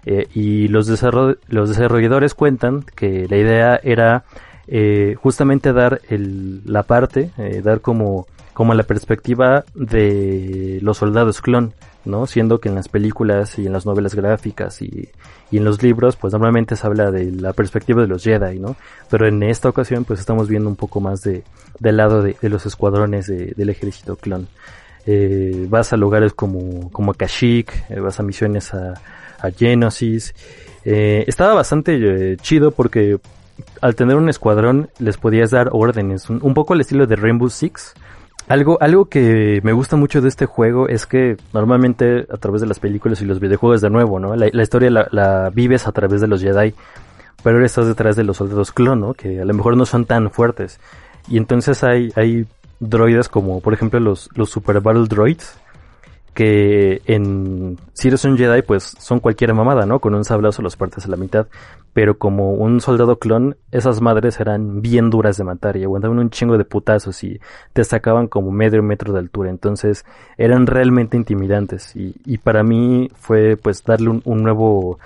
Eh, 0.06 0.28
y 0.32 0.68
los 0.68 0.86
desarrolladores 0.86 2.34
cuentan 2.34 2.84
que 2.94 3.26
la 3.28 3.36
idea 3.36 3.80
era 3.82 4.24
eh, 4.70 5.16
justamente 5.20 5.72
dar 5.72 6.00
el, 6.08 6.62
la 6.64 6.84
parte, 6.84 7.30
eh, 7.38 7.60
dar 7.62 7.80
como, 7.80 8.26
como 8.54 8.72
la 8.72 8.84
perspectiva 8.84 9.64
de 9.74 10.78
los 10.80 10.98
soldados 10.98 11.40
clon, 11.40 11.74
¿no? 12.04 12.26
Siendo 12.26 12.60
que 12.60 12.68
en 12.68 12.76
las 12.76 12.88
películas 12.88 13.58
y 13.58 13.66
en 13.66 13.72
las 13.72 13.84
novelas 13.84 14.14
gráficas 14.14 14.80
y, 14.80 15.08
y 15.50 15.56
en 15.58 15.64
los 15.64 15.82
libros, 15.82 16.14
pues 16.14 16.32
normalmente 16.32 16.76
se 16.76 16.86
habla 16.86 17.10
de 17.10 17.32
la 17.32 17.52
perspectiva 17.52 18.00
de 18.00 18.06
los 18.06 18.22
Jedi, 18.22 18.60
¿no? 18.60 18.76
Pero 19.10 19.26
en 19.26 19.42
esta 19.42 19.68
ocasión, 19.68 20.04
pues 20.04 20.20
estamos 20.20 20.48
viendo 20.48 20.68
un 20.68 20.76
poco 20.76 21.00
más 21.00 21.22
de, 21.22 21.42
del 21.80 21.96
lado 21.96 22.22
de, 22.22 22.36
los 22.42 22.64
escuadrones 22.64 23.26
de, 23.26 23.52
del 23.56 23.70
ejército 23.70 24.14
clon. 24.14 24.46
Eh, 25.04 25.66
vas 25.68 25.92
a 25.92 25.96
lugares 25.96 26.32
como, 26.32 26.90
como 26.92 27.12
Kashyyyk, 27.12 27.90
eh, 27.90 27.98
vas 27.98 28.20
a 28.20 28.22
misiones 28.22 28.72
a, 28.72 28.94
a 29.40 29.50
Geonosis. 29.50 30.32
Eh, 30.84 31.24
estaba 31.26 31.54
bastante 31.54 32.32
eh, 32.32 32.36
chido 32.36 32.70
porque 32.70 33.18
al 33.80 33.94
tener 33.94 34.16
un 34.16 34.28
escuadrón 34.28 34.90
les 34.98 35.16
podías 35.16 35.50
dar 35.50 35.70
órdenes, 35.72 36.28
un, 36.28 36.54
poco 36.54 36.74
al 36.74 36.80
estilo 36.80 37.06
de 37.06 37.16
Rainbow 37.16 37.48
Six. 37.48 37.94
Algo, 38.48 38.78
algo 38.80 39.04
que 39.04 39.60
me 39.62 39.72
gusta 39.72 39.96
mucho 39.96 40.20
de 40.20 40.28
este 40.28 40.46
juego 40.46 40.88
es 40.88 41.06
que 41.06 41.36
normalmente 41.52 42.26
a 42.32 42.36
través 42.36 42.60
de 42.60 42.66
las 42.66 42.80
películas 42.80 43.22
y 43.22 43.24
los 43.24 43.38
videojuegos 43.38 43.80
de 43.80 43.90
nuevo, 43.90 44.18
¿no? 44.18 44.34
La, 44.34 44.62
historia 44.62 44.90
la, 44.90 45.50
vives 45.50 45.86
a 45.86 45.92
través 45.92 46.20
de 46.20 46.26
los 46.26 46.42
Jedi, 46.42 46.74
pero 47.44 47.56
ahora 47.56 47.66
estás 47.66 47.86
detrás 47.86 48.16
de 48.16 48.24
los 48.24 48.38
soldados 48.38 48.72
clon, 48.72 49.00
¿no? 49.00 49.14
Que 49.14 49.40
a 49.40 49.44
lo 49.44 49.54
mejor 49.54 49.76
no 49.76 49.86
son 49.86 50.04
tan 50.04 50.30
fuertes. 50.30 50.80
Y 51.28 51.36
entonces 51.36 51.84
hay, 51.84 52.12
hay 52.16 52.46
droides 52.80 53.28
como 53.28 53.60
por 53.60 53.72
ejemplo 53.72 54.00
los, 54.00 54.28
los 54.34 54.50
Super 54.50 54.80
Battle 54.80 55.06
Droids, 55.06 55.59
que 56.34 57.02
en 57.06 57.76
un 57.76 58.36
Jedi 58.36 58.62
pues 58.62 58.94
son 58.98 59.20
cualquier 59.20 59.52
mamada, 59.54 59.86
¿no? 59.86 60.00
Con 60.00 60.14
un 60.14 60.24
sablazo 60.24 60.62
los 60.62 60.76
partes 60.76 61.04
a 61.04 61.08
la 61.08 61.16
mitad, 61.16 61.46
pero 61.92 62.18
como 62.18 62.52
un 62.52 62.80
soldado 62.80 63.18
clon, 63.18 63.56
esas 63.72 64.00
madres 64.00 64.38
eran 64.40 64.80
bien 64.80 65.10
duras 65.10 65.36
de 65.36 65.44
matar 65.44 65.76
y 65.76 65.84
aguantaban 65.84 66.18
un 66.18 66.30
chingo 66.30 66.56
de 66.56 66.64
putazos 66.64 67.22
y 67.24 67.40
te 67.72 67.84
sacaban 67.84 68.28
como 68.28 68.50
medio 68.50 68.82
metro 68.82 69.12
de 69.12 69.18
altura, 69.18 69.50
entonces 69.50 70.04
eran 70.38 70.66
realmente 70.66 71.16
intimidantes. 71.16 71.94
Y, 71.96 72.14
y 72.24 72.38
para 72.38 72.62
mí 72.62 73.10
fue 73.14 73.56
pues 73.56 73.84
darle 73.84 74.10
un, 74.10 74.22
un 74.24 74.42
nuevo, 74.42 74.98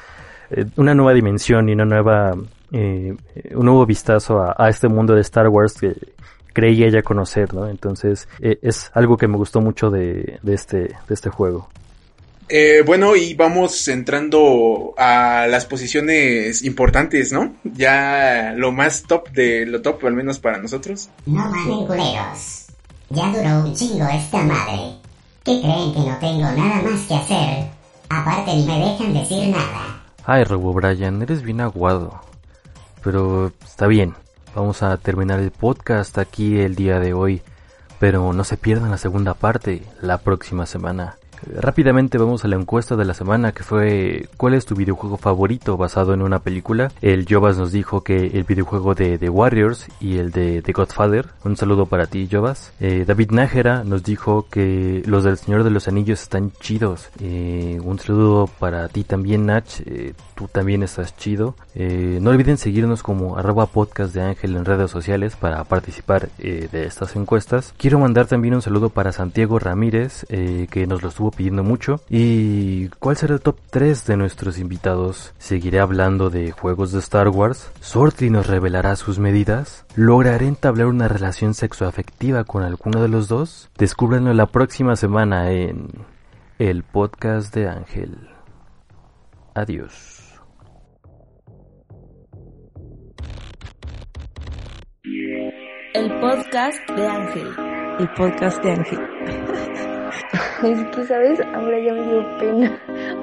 eh, 0.51 0.67
una 0.77 0.95
nueva 0.95 1.15
dimensión 1.15 1.69
y 1.69 1.73
una 1.73 1.87
nueva, 1.87 2.33
eh, 2.73 3.17
un 3.55 3.65
nuevo 3.65 3.87
vistazo 3.87 4.41
a, 4.41 4.55
a, 4.59 4.69
este 4.69 4.89
mundo 4.89 5.15
de 5.15 5.23
Star 5.23 5.49
Wars 5.49 5.75
que 5.81 5.95
creía 6.55 6.89
ya 6.89 7.03
conocer, 7.03 7.53
¿no? 7.53 7.69
Entonces 7.69 8.27
eh, 8.41 8.59
es 8.63 8.91
algo 8.95 9.19
que 9.19 9.29
me 9.29 9.37
gustó 9.37 9.61
mucho 9.61 9.91
de, 9.91 10.39
de, 10.43 10.55
este, 10.55 10.79
de 10.79 11.15
este 11.15 11.29
juego. 11.29 11.69
Eh, 12.49 12.83
bueno, 12.85 13.17
y 13.17 13.35
vamos 13.35 13.89
entrando 13.89 14.95
a 14.99 15.47
las 15.49 15.65
posiciones 15.65 16.63
importantes, 16.63 17.33
¿no? 17.33 17.55
Ya 17.65 18.53
lo 18.57 18.71
más 18.71 19.03
top 19.03 19.31
de 19.31 19.67
lo 19.67 19.81
top, 19.83 20.05
al 20.07 20.15
menos 20.15 20.39
para 20.39 20.59
nosotros. 20.59 21.09
No 21.27 21.49
mamen 21.51 21.87
culeros. 21.87 22.67
Ya 23.11 23.33
duró 23.33 23.67
un 23.67 23.75
chingo 23.75 24.07
esta 24.09 24.43
madre. 24.43 24.95
¿Qué 25.43 25.61
creen 25.61 25.93
que 25.93 26.01
no 26.01 26.19
tengo 26.21 26.43
nada 26.43 26.83
más 26.83 27.01
que 27.07 27.15
hacer? 27.15 27.67
Aparte 28.09 28.55
ni 28.55 28.67
me 28.67 28.79
dejan 28.79 29.15
decir 29.15 29.49
nada. 29.49 30.03
Ay, 30.25 30.45
Robo 30.45 30.73
Brian, 30.73 31.23
eres 31.23 31.43
bien 31.43 31.61
aguado. 31.61 32.21
Pero 33.03 33.53
está 33.63 33.87
bien. 33.87 34.15
Vamos 34.55 34.85
a 34.85 34.97
terminar 34.99 35.41
el 35.41 35.51
podcast 35.51 36.17
aquí 36.17 36.61
el 36.61 36.77
día 36.77 37.01
de 37.01 37.13
hoy, 37.13 37.43
pero 37.99 38.33
no 38.33 38.45
se 38.45 38.57
pierdan 38.57 38.93
la 38.93 38.99
segunda 38.99 39.35
parte 39.35 39.83
la 40.01 40.19
próxima 40.19 40.65
semana. 40.65 41.17
Rápidamente 41.53 42.19
vamos 42.19 42.45
a 42.45 42.49
la 42.49 42.57
encuesta 42.57 42.97
de 42.97 43.05
la 43.05 43.15
semana 43.15 43.53
que 43.53 43.63
fue 43.63 44.29
¿Cuál 44.37 44.55
es 44.55 44.67
tu 44.67 44.75
videojuego 44.75 45.17
favorito 45.17 45.77
basado 45.77 46.15
en 46.15 46.23
una 46.23 46.39
película? 46.39 46.91
El 47.03 47.27
Jovas 47.29 47.59
nos 47.59 47.73
dijo 47.73 48.03
que 48.03 48.27
el 48.27 48.45
videojuego 48.45 48.95
de 48.95 49.19
The 49.19 49.29
Warriors 49.29 49.87
y 50.01 50.19
el 50.19 50.31
de 50.31 50.63
The 50.63 50.73
Godfather. 50.73 51.29
Un 51.45 51.57
saludo 51.57 51.87
para 51.87 52.07
ti 52.07 52.29
Jovas. 52.31 52.73
Eh, 52.81 53.05
David 53.07 53.31
Nájera 53.31 53.85
nos 53.85 54.03
dijo 54.03 54.47
que 54.51 55.03
los 55.07 55.25
del 55.25 55.37
Señor 55.37 55.65
de 55.65 55.71
los 55.71 55.89
Anillos 55.89 56.23
están 56.23 56.53
chidos. 56.61 57.11
Eh, 57.21 57.79
un 57.83 57.99
saludo 57.99 58.49
para 58.59 58.89
ti 58.89 59.05
también 59.05 59.47
Nach. 59.47 59.65
Eh, 59.85 60.15
tú 60.35 60.49
también 60.49 60.83
estás 60.83 61.17
chido. 61.17 61.55
No 61.75 62.31
olviden 62.31 62.57
seguirnos 62.57 63.03
como 63.03 63.37
arroba 63.37 63.69
de 64.13 64.37
en 64.43 64.65
redes 64.65 64.91
sociales 64.91 65.37
para 65.37 65.65
participar 65.65 66.29
de 66.39 66.85
estas 66.85 67.17
encuestas. 67.17 67.75
Quiero 67.77 67.99
mandar 67.99 68.27
también 68.27 68.55
un 68.55 68.63
saludo 68.63 68.91
para 68.91 69.13
Santiago 69.13 69.59
Ramírez 69.59 70.25
que 70.29 70.87
nos 70.87 71.03
lo 71.03 71.09
estuvo 71.09 71.33
pidiendo 71.35 71.63
mucho. 71.63 72.01
¿Y 72.09 72.89
cuál 72.99 73.17
será 73.17 73.35
el 73.35 73.41
top 73.41 73.59
3 73.71 74.07
de 74.07 74.17
nuestros 74.17 74.59
invitados? 74.59 75.35
¿Seguiré 75.39 75.81
hablando 75.81 76.31
de 76.31 76.53
juegos 76.53 76.93
de 76.93 77.01
Star 77.01 77.29
Wars? 77.29 77.71
¿Sorty 77.81 78.31
nos 78.31 78.47
revelará 78.47 78.97
sus 78.97 79.19
medidas? 79.19 79.85
¿Lograré 79.95 80.47
entablar 80.47 80.87
una 80.87 81.09
relación 81.09 81.55
sexoafectiva 81.55 82.45
con 82.45 82.63
alguno 82.63 83.03
de 83.03 83.09
los 83.09 83.29
dos? 83.29 83.71
Descúbranlo 83.77 84.33
la 84.33 84.47
próxima 84.47 84.97
semana 84.97 85.51
en 85.51 85.89
el 86.59 86.83
podcast 86.83 87.55
de 87.55 87.69
Ángel. 87.69 88.29
Adiós. 89.55 90.41
El 95.95 96.21
podcast 96.21 96.91
de 96.91 97.07
Ángel. 97.07 97.49
El 98.01 98.09
podcast 98.15 98.63
de 98.65 98.73
Ángel. 98.73 99.44
es 100.63 100.85
que, 100.95 101.05
¿sabes? 101.05 101.41
Ahora 101.55 101.79
ya 101.79 101.93
me 101.93 102.03
dio 102.03 102.39
pena. 102.39 102.81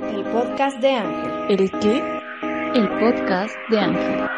El 0.10 0.24
podcast 0.26 0.78
de 0.80 0.92
Ángel. 0.92 1.32
¿El 1.50 1.72
qué? 1.80 2.22
El 2.76 2.90
podcast 3.00 3.56
de 3.70 3.80
Ángel. 3.80 4.30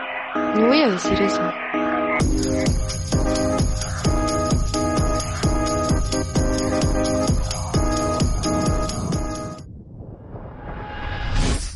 No 0.55 0.67
voy 0.67 0.81
a 0.81 0.89
decir 0.89 1.21
eso. 1.21 1.41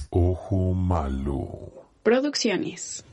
Ojo 0.10 0.73
malo. 0.73 1.88
Producciones. 2.03 3.03